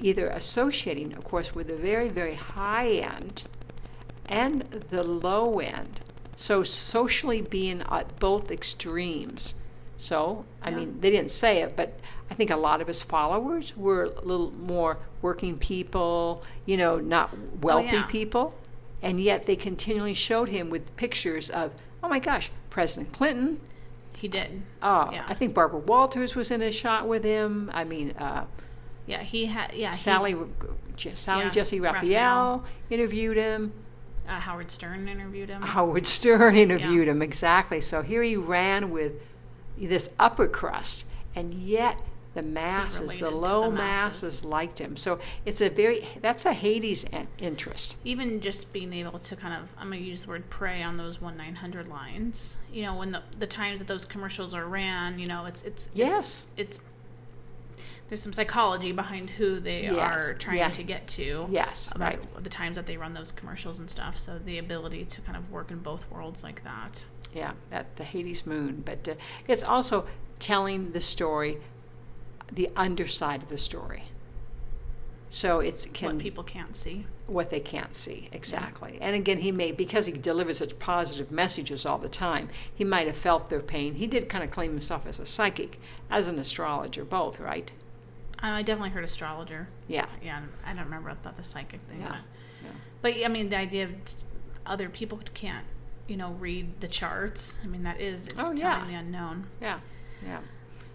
either 0.00 0.28
associating, 0.30 1.12
of 1.16 1.22
course, 1.24 1.54
with 1.54 1.68
the 1.68 1.76
very, 1.76 2.08
very 2.08 2.34
high 2.34 2.88
end 2.88 3.44
and 4.28 4.62
the 4.90 5.04
low 5.04 5.60
end. 5.60 6.00
So 6.36 6.64
socially 6.64 7.42
being 7.42 7.82
at 7.90 8.18
both 8.18 8.50
extremes. 8.50 9.54
So, 9.98 10.44
I 10.62 10.70
Yeah. 10.70 10.76
mean, 10.76 11.00
they 11.00 11.10
didn't 11.10 11.30
say 11.30 11.62
it, 11.62 11.76
but 11.76 11.92
I 12.32 12.34
think 12.34 12.48
a 12.48 12.56
lot 12.56 12.80
of 12.80 12.86
his 12.86 13.02
followers 13.02 13.76
were 13.76 14.04
a 14.04 14.20
little 14.22 14.52
more 14.52 14.96
working 15.20 15.58
people, 15.58 16.42
you 16.64 16.78
know, 16.78 16.96
not 16.96 17.28
wealthy 17.60 17.88
yeah. 17.88 18.04
people. 18.04 18.54
And 19.02 19.20
yet 19.20 19.44
they 19.44 19.54
continually 19.54 20.14
showed 20.14 20.48
him 20.48 20.70
with 20.70 20.96
pictures 20.96 21.50
of, 21.50 21.72
oh 22.02 22.08
my 22.08 22.18
gosh, 22.18 22.50
President 22.70 23.12
Clinton. 23.12 23.60
He 24.16 24.28
did. 24.28 24.62
Uh, 24.80 25.10
Yeah. 25.12 25.26
I 25.28 25.34
think 25.34 25.52
Barbara 25.52 25.80
Walters 25.80 26.34
was 26.34 26.50
in 26.50 26.62
a 26.62 26.72
shot 26.72 27.06
with 27.06 27.22
him. 27.22 27.70
I 27.74 27.84
mean, 27.84 28.12
uh, 28.12 28.46
Yeah, 29.04 29.22
he 29.22 29.44
had. 29.44 29.74
Yeah, 29.74 29.92
he- 29.92 29.98
Sally, 29.98 30.34
Je- 30.96 31.14
Sally 31.14 31.44
Yeah, 31.44 31.50
Jessy 31.50 31.80
Raphael, 31.80 32.02
Raphael. 32.60 32.64
interviewed 32.88 33.36
him. 33.36 33.72
uh, 34.26 34.40
Howard 34.40 34.70
Stern 34.70 35.06
interviewed 35.06 35.50
him. 35.50 35.60
Howard 35.60 36.06
Stern 36.06 36.56
interviewed 36.56 37.08
Yeah. 37.08 37.12
him 37.12 37.20
exactly. 37.20 37.82
So 37.82 38.00
here 38.00 38.22
he 38.22 38.36
ran 38.38 38.90
with 38.90 39.12
this 39.76 40.08
upper 40.18 40.48
crust, 40.48 41.04
and 41.34 41.52
yet 41.52 41.98
the 42.34 42.42
masses, 42.42 43.18
the 43.18 43.30
low 43.30 43.64
the 43.68 43.76
masses. 43.76 44.22
masses. 44.22 44.44
liked 44.44 44.78
him. 44.78 44.96
So 44.96 45.18
it's 45.44 45.60
a 45.60 45.68
very 45.68 46.08
that's 46.22 46.46
a 46.46 46.52
Hades 46.52 47.04
interest. 47.38 47.96
even 48.04 48.40
just 48.40 48.72
being 48.72 48.92
able 48.92 49.18
to 49.18 49.36
kind 49.36 49.54
of 49.54 49.68
i'm 49.78 49.88
going 49.88 50.02
to 50.02 50.08
use 50.08 50.22
the 50.22 50.28
word 50.28 50.48
prey 50.48 50.82
on 50.82 50.96
those 50.96 51.20
1 51.20 51.36
900 51.36 51.88
lines 51.88 52.56
you 52.72 52.82
know 52.82 52.94
when 52.96 53.10
the 53.12 53.22
the 53.38 53.46
times 53.46 53.78
that 53.80 53.88
those 53.88 54.04
commercials 54.06 54.54
are 54.54 54.66
ran 54.66 55.18
you 55.18 55.26
know 55.26 55.44
it's 55.44 55.62
it's 55.64 55.90
Yes. 55.94 56.42
it's, 56.56 56.78
it's 56.78 56.84
there's 58.08 58.22
some 58.22 58.32
psychology 58.32 58.92
behind 58.92 59.30
who 59.30 59.58
they 59.60 59.82
Yes, 59.84 59.96
are 59.98 60.34
trying 60.34 60.58
yeah. 60.58 60.68
to 60.70 60.82
get 60.82 61.06
to 61.08 61.46
Yes, 61.50 61.88
about 61.92 62.14
right. 62.14 62.44
the 62.44 62.50
times 62.50 62.76
that 62.76 62.86
they 62.86 62.96
run 62.96 63.14
those 63.14 63.32
commercials 63.32 63.78
and 63.78 63.88
stuff 63.90 64.18
so 64.18 64.38
the 64.44 64.58
ability 64.58 65.04
to 65.06 65.20
kind 65.22 65.36
of 65.36 65.50
work 65.50 65.70
in 65.70 65.78
both 65.78 66.04
worlds 66.10 66.42
like 66.42 66.62
that 66.64 67.02
Yeah, 67.34 67.52
that 67.70 67.94
the 67.96 68.04
Hades 68.04 68.44
moon. 68.46 68.82
But 68.84 69.08
uh, 69.08 69.14
it's 69.48 69.62
also 69.62 70.06
telling 70.40 70.90
the 70.92 71.00
story, 71.00 71.56
the 72.54 72.68
underside 72.76 73.42
of 73.42 73.48
the 73.48 73.58
story. 73.58 74.04
So 75.30 75.60
it's 75.60 75.86
can 75.86 76.16
what 76.16 76.18
people 76.18 76.44
can't 76.44 76.76
see. 76.76 77.06
What 77.26 77.48
they 77.50 77.60
can't 77.60 77.96
see 77.96 78.28
exactly. 78.32 78.98
And 79.00 79.16
again 79.16 79.38
he 79.38 79.50
may 79.50 79.72
because 79.72 80.04
he 80.04 80.12
delivers 80.12 80.58
such 80.58 80.78
positive 80.78 81.30
messages 81.30 81.86
all 81.86 81.96
the 81.98 82.08
time 82.08 82.50
he 82.74 82.84
might 82.84 83.06
have 83.06 83.16
felt 83.16 83.48
their 83.48 83.60
pain. 83.60 83.94
He 83.94 84.06
did 84.06 84.28
kind 84.28 84.44
of 84.44 84.50
claim 84.50 84.72
himself 84.72 85.06
as 85.06 85.18
a 85.18 85.24
psychic 85.26 85.80
as 86.10 86.28
an 86.28 86.38
astrologer 86.38 87.04
both 87.04 87.40
right? 87.40 87.72
I 88.44 88.60
definitely 88.62 88.90
heard 88.90 89.04
astrologer. 89.04 89.68
Yeah. 89.88 90.06
Yeah 90.22 90.42
i 90.66 90.74
don't 90.74 90.84
remember 90.84 91.10
about 91.10 91.36
the 91.38 91.44
psychic 91.44 91.80
thing 91.88 92.00
Yeah, 92.00 92.08
but, 92.08 93.14
yeah. 93.16 93.22
but 93.22 93.24
i 93.24 93.28
mean 93.28 93.48
the 93.48 93.56
idea 93.56 93.84
of 93.84 93.90
other 94.66 94.88
people 94.90 95.18
can't 95.32 95.64
you 96.08 96.16
know 96.16 96.32
read 96.40 96.78
the 96.80 96.88
charts. 96.88 97.58
I 97.64 97.68
mean 97.68 97.84
that 97.84 98.00
is 98.00 98.26
it's 98.26 98.36
Oh, 98.38 98.52
yeah. 98.52 98.84
the 98.86 98.94
unknown. 98.94 99.46
Yeah 99.62 99.78
yeah 100.26 100.40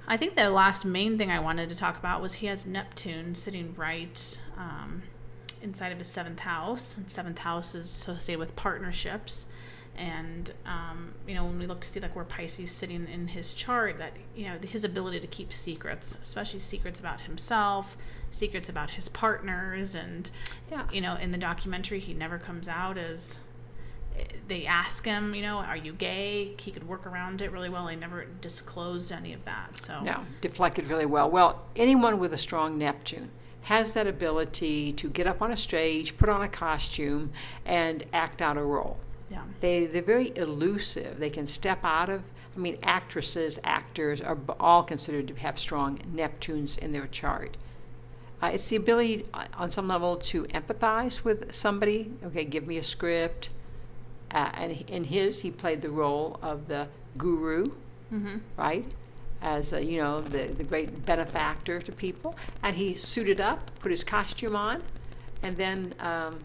I 0.07 0.15
think 0.17 0.35
the 0.35 0.49
last 0.49 0.85
main 0.85 1.17
thing 1.17 1.31
I 1.31 1.39
wanted 1.39 1.69
to 1.69 1.75
talk 1.75 1.97
about 1.97 2.21
was 2.21 2.33
he 2.33 2.47
has 2.47 2.65
Neptune 2.65 3.35
sitting 3.35 3.73
right 3.75 4.39
um, 4.57 5.03
inside 5.61 5.91
of 5.91 5.99
his 5.99 6.07
seventh 6.07 6.39
house. 6.39 6.95
And 6.97 7.09
seventh 7.09 7.37
house 7.37 7.75
is 7.75 7.85
associated 7.85 8.39
with 8.39 8.55
partnerships. 8.55 9.45
And 9.97 10.53
um, 10.65 11.13
you 11.27 11.33
know, 11.33 11.43
when 11.43 11.57
we 11.59 11.65
look 11.65 11.81
to 11.81 11.87
see 11.87 11.99
like 11.99 12.15
where 12.15 12.23
Pisces 12.23 12.71
sitting 12.71 13.07
in 13.07 13.27
his 13.27 13.53
chart, 13.53 13.97
that 13.97 14.13
you 14.35 14.45
know 14.45 14.57
his 14.59 14.83
ability 14.83 15.19
to 15.21 15.27
keep 15.27 15.51
secrets, 15.51 16.17
especially 16.21 16.59
secrets 16.59 16.99
about 16.99 17.19
himself, 17.19 17.97
secrets 18.29 18.69
about 18.69 18.91
his 18.91 19.09
partners, 19.09 19.95
and 19.95 20.29
Yeah. 20.71 20.83
you 20.91 21.01
know, 21.01 21.15
in 21.15 21.31
the 21.31 21.37
documentary, 21.37 21.99
he 21.99 22.13
never 22.13 22.37
comes 22.37 22.67
out 22.67 22.97
as 22.99 23.39
they 24.47 24.65
ask 24.65 25.03
him, 25.05 25.35
you 25.35 25.41
know, 25.41 25.57
are 25.57 25.77
you 25.77 25.93
gay? 25.93 26.55
He 26.59 26.71
could 26.71 26.87
work 26.87 27.05
around 27.05 27.41
it 27.41 27.51
really 27.51 27.69
well. 27.69 27.87
He 27.87 27.95
never 27.95 28.25
disclosed 28.41 29.11
any 29.11 29.33
of 29.33 29.43
that. 29.45 29.77
So 29.77 30.01
No, 30.01 30.23
deflected 30.41 30.89
really 30.89 31.05
well. 31.05 31.29
Well, 31.29 31.61
anyone 31.75 32.19
with 32.19 32.33
a 32.33 32.37
strong 32.37 32.77
Neptune 32.77 33.29
has 33.63 33.93
that 33.93 34.07
ability 34.07 34.93
to 34.93 35.09
get 35.09 35.27
up 35.27 35.41
on 35.41 35.51
a 35.51 35.57
stage, 35.57 36.17
put 36.17 36.29
on 36.29 36.41
a 36.41 36.47
costume, 36.47 37.31
and 37.65 38.05
act 38.13 38.41
out 38.41 38.57
a 38.57 38.63
role. 38.63 38.97
yeah, 39.29 39.43
They 39.59 39.87
they're 39.87 40.01
very 40.01 40.31
elusive. 40.37 41.19
They 41.19 41.29
can 41.29 41.47
step 41.47 41.79
out 41.83 42.09
of. 42.09 42.21
I 42.55 42.59
mean, 42.59 42.77
actresses, 42.83 43.59
actors 43.63 44.21
are 44.21 44.37
all 44.59 44.83
considered 44.83 45.27
to 45.27 45.35
have 45.35 45.59
strong 45.59 45.99
Neptunes 46.15 46.77
in 46.79 46.91
their 46.91 47.07
chart. 47.07 47.57
Uh, 48.41 48.47
it's 48.47 48.69
the 48.69 48.75
ability, 48.77 49.25
uh, 49.33 49.45
on 49.55 49.69
some 49.69 49.87
level, 49.87 50.15
to 50.15 50.43
empathize 50.45 51.23
with 51.23 51.53
somebody. 51.53 52.11
Okay, 52.25 52.45
give 52.45 52.65
me 52.65 52.77
a 52.77 52.83
script. 52.83 53.49
Uh, 54.33 54.49
and 54.55 54.71
in 54.89 55.03
his, 55.03 55.39
he 55.39 55.51
played 55.51 55.81
the 55.81 55.89
role 55.89 56.37
of 56.41 56.67
the 56.67 56.87
guru, 57.17 57.65
hmm 58.09 58.37
right? 58.57 58.93
As 59.41 59.71
a, 59.73 59.83
you 59.83 60.01
know, 60.01 60.21
the 60.21 60.47
the 60.47 60.63
great 60.63 61.05
benefactor 61.05 61.79
to 61.81 61.91
people, 61.91 62.35
and 62.63 62.75
he 62.75 62.95
suited 62.95 63.39
up, 63.39 63.59
put 63.79 63.91
his 63.91 64.03
costume 64.03 64.55
on, 64.55 64.81
and 65.43 65.55
then 65.55 65.93
um, 65.99 66.39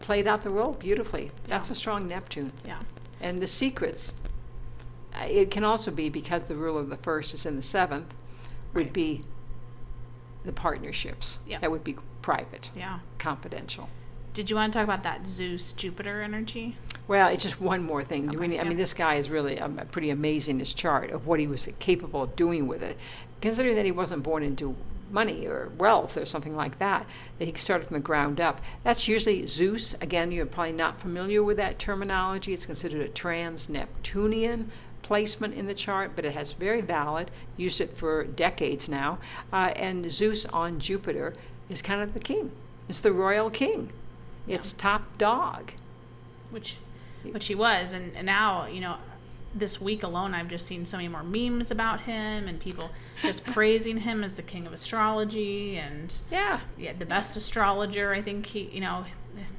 played 0.00 0.26
out 0.26 0.42
the 0.42 0.50
role 0.50 0.72
beautifully. 0.72 1.30
That's 1.46 1.68
Yeah. 1.68 1.72
a 1.72 1.76
strong 1.76 2.08
Neptune. 2.08 2.52
yeah, 2.66 2.80
And 3.20 3.40
the 3.40 3.46
secrets, 3.46 4.12
uh, 5.14 5.24
it 5.26 5.50
can 5.52 5.64
also 5.64 5.90
be 5.92 6.08
because 6.08 6.42
the 6.48 6.56
rule 6.56 6.76
of 6.76 6.88
the 6.90 6.96
first 6.98 7.32
is 7.34 7.46
in 7.46 7.54
the 7.56 7.62
seventh, 7.62 8.12
would 8.74 8.86
Right. 8.86 8.92
be 8.92 9.22
the 10.44 10.52
partnerships. 10.52 11.38
Yeah. 11.46 11.60
That 11.60 11.70
would 11.70 11.84
be 11.84 11.96
private, 12.20 12.68
yeah. 12.74 12.98
confidential. 13.18 13.88
Did 14.34 14.48
you 14.48 14.56
want 14.56 14.72
to 14.72 14.78
talk 14.78 14.84
about 14.84 15.02
that 15.02 15.26
Zeus 15.26 15.74
Jupiter 15.74 16.22
energy? 16.22 16.74
Well, 17.06 17.28
it's 17.28 17.42
just 17.42 17.60
one 17.60 17.82
more 17.82 18.02
thing. 18.02 18.30
Okay, 18.30 18.38
I 18.38 18.40
mean, 18.40 18.60
I 18.60 18.64
mean, 18.64 18.78
this 18.78 18.94
guy 18.94 19.16
is 19.16 19.28
really 19.28 19.58
um, 19.60 19.78
pretty 19.90 20.08
amazing. 20.08 20.58
His 20.58 20.72
chart 20.72 21.10
of 21.10 21.26
what 21.26 21.38
he 21.38 21.46
was 21.46 21.68
capable 21.80 22.22
of 22.22 22.34
doing 22.34 22.66
with 22.66 22.82
it, 22.82 22.96
considering 23.42 23.76
that 23.76 23.84
he 23.84 23.92
wasn't 23.92 24.22
born 24.22 24.42
into 24.42 24.74
money 25.10 25.46
or 25.46 25.70
wealth 25.76 26.16
or 26.16 26.24
something 26.24 26.56
like 26.56 26.78
that, 26.78 27.04
that 27.38 27.44
he 27.46 27.52
started 27.56 27.88
from 27.88 27.96
the 27.96 28.00
ground 28.00 28.40
up. 28.40 28.62
That's 28.84 29.06
usually 29.06 29.46
Zeus. 29.46 29.94
Again, 30.00 30.32
you're 30.32 30.46
probably 30.46 30.72
not 30.72 30.98
familiar 30.98 31.42
with 31.42 31.58
that 31.58 31.78
terminology. 31.78 32.54
It's 32.54 32.64
considered 32.64 33.02
a 33.02 33.08
trans-Neptunian 33.08 34.72
placement 35.02 35.52
in 35.52 35.66
the 35.66 35.74
chart, 35.74 36.12
but 36.16 36.24
it 36.24 36.32
has 36.32 36.52
very 36.52 36.80
valid. 36.80 37.30
Used 37.58 37.82
it 37.82 37.98
for 37.98 38.24
decades 38.24 38.88
now. 38.88 39.18
Uh, 39.52 39.72
and 39.76 40.10
Zeus 40.10 40.46
on 40.46 40.80
Jupiter 40.80 41.34
is 41.68 41.82
kind 41.82 42.00
of 42.00 42.14
the 42.14 42.20
king. 42.20 42.50
It's 42.88 43.00
the 43.00 43.12
royal 43.12 43.50
king. 43.50 43.92
It's 44.48 44.72
top 44.72 45.02
dog. 45.18 45.72
Which, 46.50 46.76
which 47.30 47.46
he 47.46 47.54
was, 47.54 47.92
and, 47.92 48.14
and 48.16 48.26
now 48.26 48.66
you 48.66 48.80
know, 48.80 48.96
this 49.54 49.80
week 49.80 50.02
alone, 50.02 50.34
I've 50.34 50.48
just 50.48 50.66
seen 50.66 50.86
so 50.86 50.96
many 50.96 51.08
more 51.08 51.22
memes 51.22 51.70
about 51.70 52.00
him 52.00 52.48
and 52.48 52.58
people 52.58 52.90
just 53.22 53.44
praising 53.52 53.98
him 53.98 54.24
as 54.24 54.34
the 54.34 54.42
king 54.42 54.66
of 54.66 54.72
astrology 54.72 55.76
and 55.76 56.12
Yeah. 56.30 56.60
yeah, 56.78 56.92
the 56.98 57.06
best 57.06 57.36
astrologer. 57.36 58.12
I 58.12 58.22
think 58.22 58.46
he, 58.46 58.62
you 58.72 58.80
know, 58.80 59.04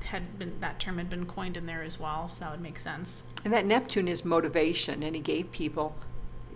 had 0.04 0.38
been 0.38 0.60
that 0.60 0.80
term 0.80 0.98
had 0.98 1.10
been 1.10 1.26
coined 1.26 1.58
in 1.58 1.66
there 1.66 1.84
as 1.84 2.00
well, 2.00 2.30
so 2.30 2.42
that 2.42 2.52
would 2.52 2.62
make 2.62 2.80
sense. 2.80 3.24
And 3.44 3.54
that 3.54 3.66
Neptune 3.66 4.08
is 4.08 4.24
motivation, 4.24 5.04
and 5.04 5.16
he 5.16 5.22
gave 5.22 5.52
people 5.52 5.96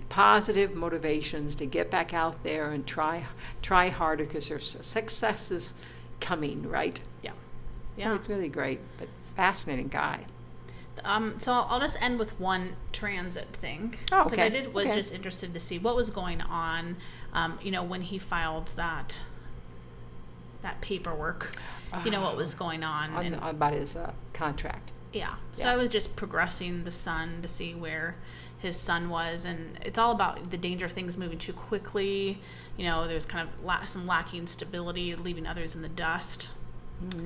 positive 0.09 0.73
motivations 0.73 1.55
to 1.55 1.65
get 1.65 1.91
back 1.91 2.13
out 2.13 2.41
there 2.43 2.71
and 2.71 2.85
try 2.87 3.25
try 3.61 3.89
harder 3.89 4.23
because 4.23 4.47
there's 4.47 4.77
success 4.81 5.51
is 5.51 5.73
coming, 6.19 6.67
right? 6.69 6.99
Yeah, 7.23 7.31
Yeah. 7.97 8.15
it's 8.15 8.29
really 8.29 8.49
great, 8.49 8.79
but 8.99 9.07
fascinating 9.35 9.87
guy. 9.87 10.25
Um, 11.03 11.39
so 11.39 11.51
I'll, 11.53 11.67
I'll 11.69 11.79
just 11.79 12.01
end 12.01 12.17
with 12.17 12.39
one 12.39 12.75
transit 12.91 13.47
thing 13.61 13.95
Oh, 14.11 14.23
because 14.23 14.39
I 14.39 14.49
did 14.49 14.73
was 14.73 14.85
Okay. 14.87 14.95
just 14.95 15.13
interested 15.13 15.53
to 15.53 15.59
see 15.59 15.77
what 15.77 15.95
was 15.95 16.09
going 16.09 16.41
on. 16.41 16.97
Um, 17.33 17.59
you 17.61 17.69
know, 17.71 17.83
when 17.83 18.01
he 18.01 18.17
filed 18.17 18.67
that 18.75 19.15
that 20.63 20.81
paperwork, 20.81 21.55
you 22.03 22.11
know 22.11 22.21
what 22.21 22.35
was 22.35 22.53
going 22.53 22.83
on, 22.83 23.11
On, 23.13 23.25
and 23.25 23.35
about 23.35 23.73
his 23.73 23.95
uh, 23.95 24.11
contract. 24.33 24.91
yeah. 25.13 25.35
So 25.53 25.63
Yeah. 25.65 25.73
I 25.73 25.75
was 25.77 25.89
just 25.89 26.15
progressing 26.15 26.83
the 26.83 26.91
sun 26.91 27.41
to 27.41 27.47
see 27.47 27.75
where 27.75 28.15
his 28.59 28.75
sun 28.75 29.09
was, 29.09 29.45
and 29.45 29.77
it's 29.83 29.99
all 29.99 30.11
about 30.11 30.49
the 30.49 30.57
danger 30.57 30.85
of 30.87 30.91
things 30.91 31.15
moving 31.15 31.37
too 31.37 31.53
quickly. 31.53 32.41
You 32.75 32.85
know, 32.85 33.07
there's 33.07 33.25
kind 33.25 33.47
of 33.47 33.63
la- 33.63 33.85
some 33.85 34.07
lacking 34.07 34.47
stability, 34.47 35.15
leaving 35.15 35.45
others 35.45 35.75
in 35.75 35.81
the 35.83 35.89
dust, 35.89 36.49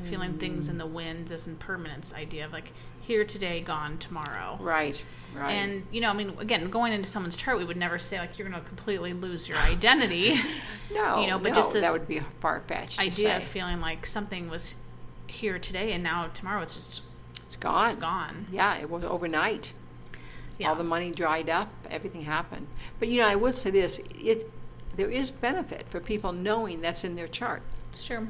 feeling 0.10 0.38
things 0.38 0.70
in 0.70 0.78
the 0.78 0.88
mm. 0.88 0.92
wind. 0.92 1.28
This 1.28 1.48
impermanence 1.48 2.14
idea 2.14 2.46
of 2.46 2.52
like 2.52 2.72
here 3.02 3.26
today, 3.26 3.62
gone 3.62 3.98
tomorrow. 3.98 4.58
Right, 4.60 5.02
right. 5.36 5.52
And 5.52 5.86
you 5.92 6.02
know, 6.02 6.10
I 6.10 6.14
mean, 6.14 6.34
again, 6.40 6.70
going 6.70 6.94
into 6.94 7.10
someone's 7.10 7.36
chart, 7.36 7.58
we 7.58 7.66
would 7.66 7.78
never 7.78 8.00
say 8.00 8.20
like 8.20 8.38
you're 8.38 8.50
going 8.50 8.62
to 8.62 8.68
completely 8.68 9.14
lose 9.14 9.48
your 9.48 9.58
identity. 9.58 10.40
no, 10.94 11.22
you 11.22 11.28
know, 11.28 11.40
but 11.40 11.50
no, 11.50 11.56
just 11.56 11.74
this 11.74 11.84
that 11.84 11.94
would 11.94 12.08
be 12.08 12.18
a 12.18 12.26
far 12.40 12.62
fetched. 12.68 13.00
idea 13.00 13.38
of 13.38 13.44
feeling 13.44 13.82
like 13.82 14.06
something 14.06 14.50
was 14.50 14.76
here 15.28 15.58
today 15.58 15.94
and 15.94 16.04
now 16.04 16.28
tomorrow 16.34 16.62
it's 16.62 16.76
just 16.76 17.04
it's 17.48 17.56
gone. 17.56 17.88
it's 17.88 17.96
gone. 17.96 18.48
Yeah, 18.52 18.78
it 18.78 18.90
was 18.90 19.04
overnight. 19.04 19.72
Yeah. 20.58 20.70
all 20.70 20.76
the 20.76 20.84
money 20.84 21.10
dried 21.10 21.50
up, 21.50 21.70
everything 21.90 22.22
happened. 22.22 22.68
But 23.00 23.08
you 23.08 23.22
know, 23.22 23.28
I 23.28 23.36
would 23.36 23.58
say 23.58 23.72
this: 23.72 24.00
it 24.20 24.52
there 24.96 25.10
is 25.10 25.32
benefit 25.32 25.86
for 25.90 26.00
people 26.00 26.32
knowing 26.32 26.82
that's 26.82 27.04
in 27.04 27.16
their 27.16 27.28
chart, 27.28 27.62
It's 27.92 28.04
true. 28.04 28.28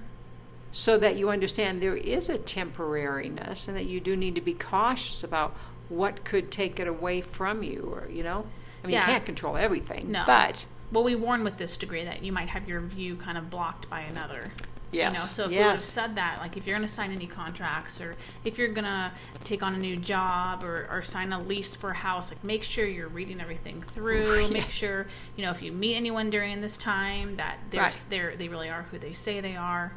So 0.72 0.98
that 0.98 1.16
you 1.18 1.30
understand 1.30 1.82
there 1.82 1.96
is 1.98 2.30
a 2.30 2.38
temporariness, 2.38 3.68
and 3.68 3.76
that 3.78 3.86
you 3.86 4.00
do 4.00 4.16
need 4.16 4.36
to 4.36 4.42
be 4.42 4.54
cautious 4.54 5.24
about 5.24 5.56
what 5.90 6.24
could 6.24 6.52
take 6.52 6.80
it 6.80 6.88
away 6.88 7.22
from 7.22 7.64
you, 7.64 7.82
or 7.94 8.08
you 8.10 8.24
know, 8.24 8.46
I 8.84 8.88
mean, 8.88 8.94
Yeah. 8.94 9.02
you 9.08 9.14
can't 9.14 9.26
control 9.26 9.58
everything, 9.58 10.12
No. 10.12 10.24
but 10.26 10.66
Well, 10.92 11.04
we 11.04 11.16
warn 11.16 11.44
with 11.44 11.58
this 11.58 11.78
degree 11.78 12.04
that 12.04 12.22
you 12.24 12.32
might 12.34 12.50
have 12.50 12.68
your 12.68 12.82
view 12.82 13.16
kind 13.16 13.38
of 13.38 13.50
blocked 13.50 13.90
by 13.90 14.02
another. 14.02 14.52
yes, 14.92 15.14
You 15.14 15.20
know, 15.20 15.26
so 15.26 15.44
if 15.46 15.52
we 15.52 15.58
would 15.58 15.66
have 15.68 15.80
said 15.82 16.16
that, 16.16 16.40
like 16.40 16.58
if 16.58 16.68
you're 16.68 16.78
going 16.78 16.88
to 16.88 16.94
sign 16.94 17.12
any 17.14 17.26
contracts 17.28 18.02
or 18.02 18.16
if 18.44 18.58
you're 18.58 18.68
going 18.70 18.84
to 18.84 19.10
take 19.46 19.64
on 19.64 19.74
a 19.74 19.78
new 19.78 19.96
job 19.96 20.64
or, 20.66 20.88
or 20.92 21.02
sign 21.02 21.32
a 21.32 21.40
lease 21.42 21.78
for 21.78 21.92
a 21.92 21.96
house, 21.96 22.30
like 22.30 22.44
make 22.44 22.62
sure 22.64 22.86
you're 22.86 23.08
reading 23.08 23.40
everything 23.40 23.82
through. 23.96 24.42
Right. 24.42 24.52
Make 24.52 24.68
sure, 24.70 25.08
you 25.38 25.46
know, 25.46 25.52
if 25.52 25.62
you 25.62 25.72
meet 25.72 25.96
anyone 25.96 26.30
during 26.30 26.60
this 26.60 26.78
time 26.78 27.38
that 27.38 27.58
they're, 27.70 27.82
Right. 27.84 28.02
they're, 28.10 28.36
they 28.36 28.50
really 28.50 28.70
are 28.70 28.84
who 28.92 29.00
they 29.00 29.14
say 29.14 29.40
they 29.40 29.56
are. 29.56 29.94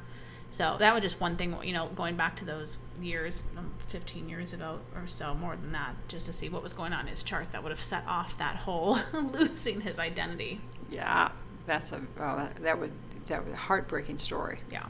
So 0.55 0.77
that 0.79 0.95
was 0.95 1.03
just 1.03 1.21
one 1.21 1.37
thing, 1.37 1.57
you 1.65 1.73
know, 1.73 1.89
going 1.97 2.15
back 2.15 2.37
to 2.37 2.45
those 2.45 2.79
years, 3.03 3.43
um, 3.59 3.73
15 3.89 4.29
years 4.29 4.53
ago 4.53 4.79
or 4.95 5.05
so, 5.09 5.35
more 5.35 5.57
than 5.57 5.73
that, 5.73 5.97
just 6.07 6.27
to 6.27 6.33
see 6.33 6.49
what 6.49 6.63
was 6.63 6.73
going 6.73 6.93
on 6.93 7.01
in 7.01 7.07
his 7.09 7.25
chart 7.25 7.49
that 7.51 7.61
would 7.61 7.71
have 7.71 7.83
set 7.83 8.07
off 8.07 8.39
that 8.39 8.55
whole 8.55 8.97
losing 9.13 9.81
his 9.81 9.99
identity. 9.99 10.61
yeah, 10.93 11.33
that's 11.67 11.91
a 11.91 12.01
well, 12.17 12.37
that, 12.37 12.55
that 12.63 12.79
would 12.79 12.93
that 13.27 13.45
was 13.45 13.53
a 13.53 13.57
heartbreaking 13.57 14.21
story. 14.21 14.59
yeah. 14.71 14.87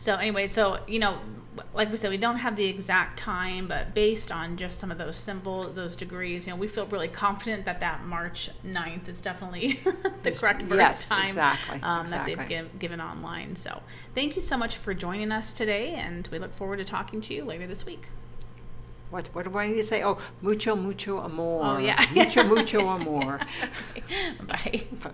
So 0.00 0.14
anyway, 0.14 0.46
so 0.46 0.78
you 0.88 0.98
know, 0.98 1.18
like 1.74 1.90
we 1.90 1.98
said, 1.98 2.08
we 2.08 2.16
don't 2.16 2.38
have 2.38 2.56
the 2.56 2.64
exact 2.64 3.18
time, 3.18 3.68
but 3.68 3.92
based 3.92 4.32
on 4.32 4.56
just 4.56 4.80
some 4.80 4.90
of 4.90 4.96
those 4.96 5.14
symbol, 5.14 5.70
those 5.74 5.94
degrees, 5.94 6.46
you 6.46 6.54
know, 6.54 6.58
we 6.58 6.68
feel 6.68 6.86
really 6.86 7.06
confident 7.06 7.66
that 7.66 7.80
that 7.80 8.06
March 8.06 8.48
9th 8.66 9.10
is 9.10 9.20
definitely 9.20 9.78
the 10.22 10.30
correct 10.32 10.66
birth 10.66 10.78
yes, 10.78 11.04
time 11.04 11.26
exactly, 11.26 11.80
um, 11.82 12.06
that 12.08 12.24
they've 12.24 12.48
giv 12.48 12.78
given 12.78 12.98
online. 12.98 13.54
So 13.56 13.82
thank 14.14 14.36
you 14.36 14.42
so 14.42 14.56
much 14.56 14.78
for 14.78 14.94
joining 14.94 15.30
us 15.32 15.52
today, 15.52 15.90
and 15.90 16.26
we 16.28 16.38
look 16.38 16.56
forward 16.56 16.78
to 16.78 16.84
talking 16.84 17.20
to 17.20 17.34
you 17.34 17.44
later 17.44 17.66
this 17.66 17.84
week. 17.84 18.06
What 19.10 19.28
what 19.34 19.44
do 19.44 19.58
I 19.58 19.66
need 19.66 19.74
to 19.74 19.84
say? 19.84 20.02
Oh, 20.02 20.16
mucho 20.40 20.74
mucho 20.76 21.18
amor. 21.18 21.60
Oh 21.62 21.78
yeah, 21.78 22.06
mucho 22.14 22.42
mucho 22.44 22.88
amor. 22.96 23.38
Okay. 23.92 24.86
Bye. 25.02 25.10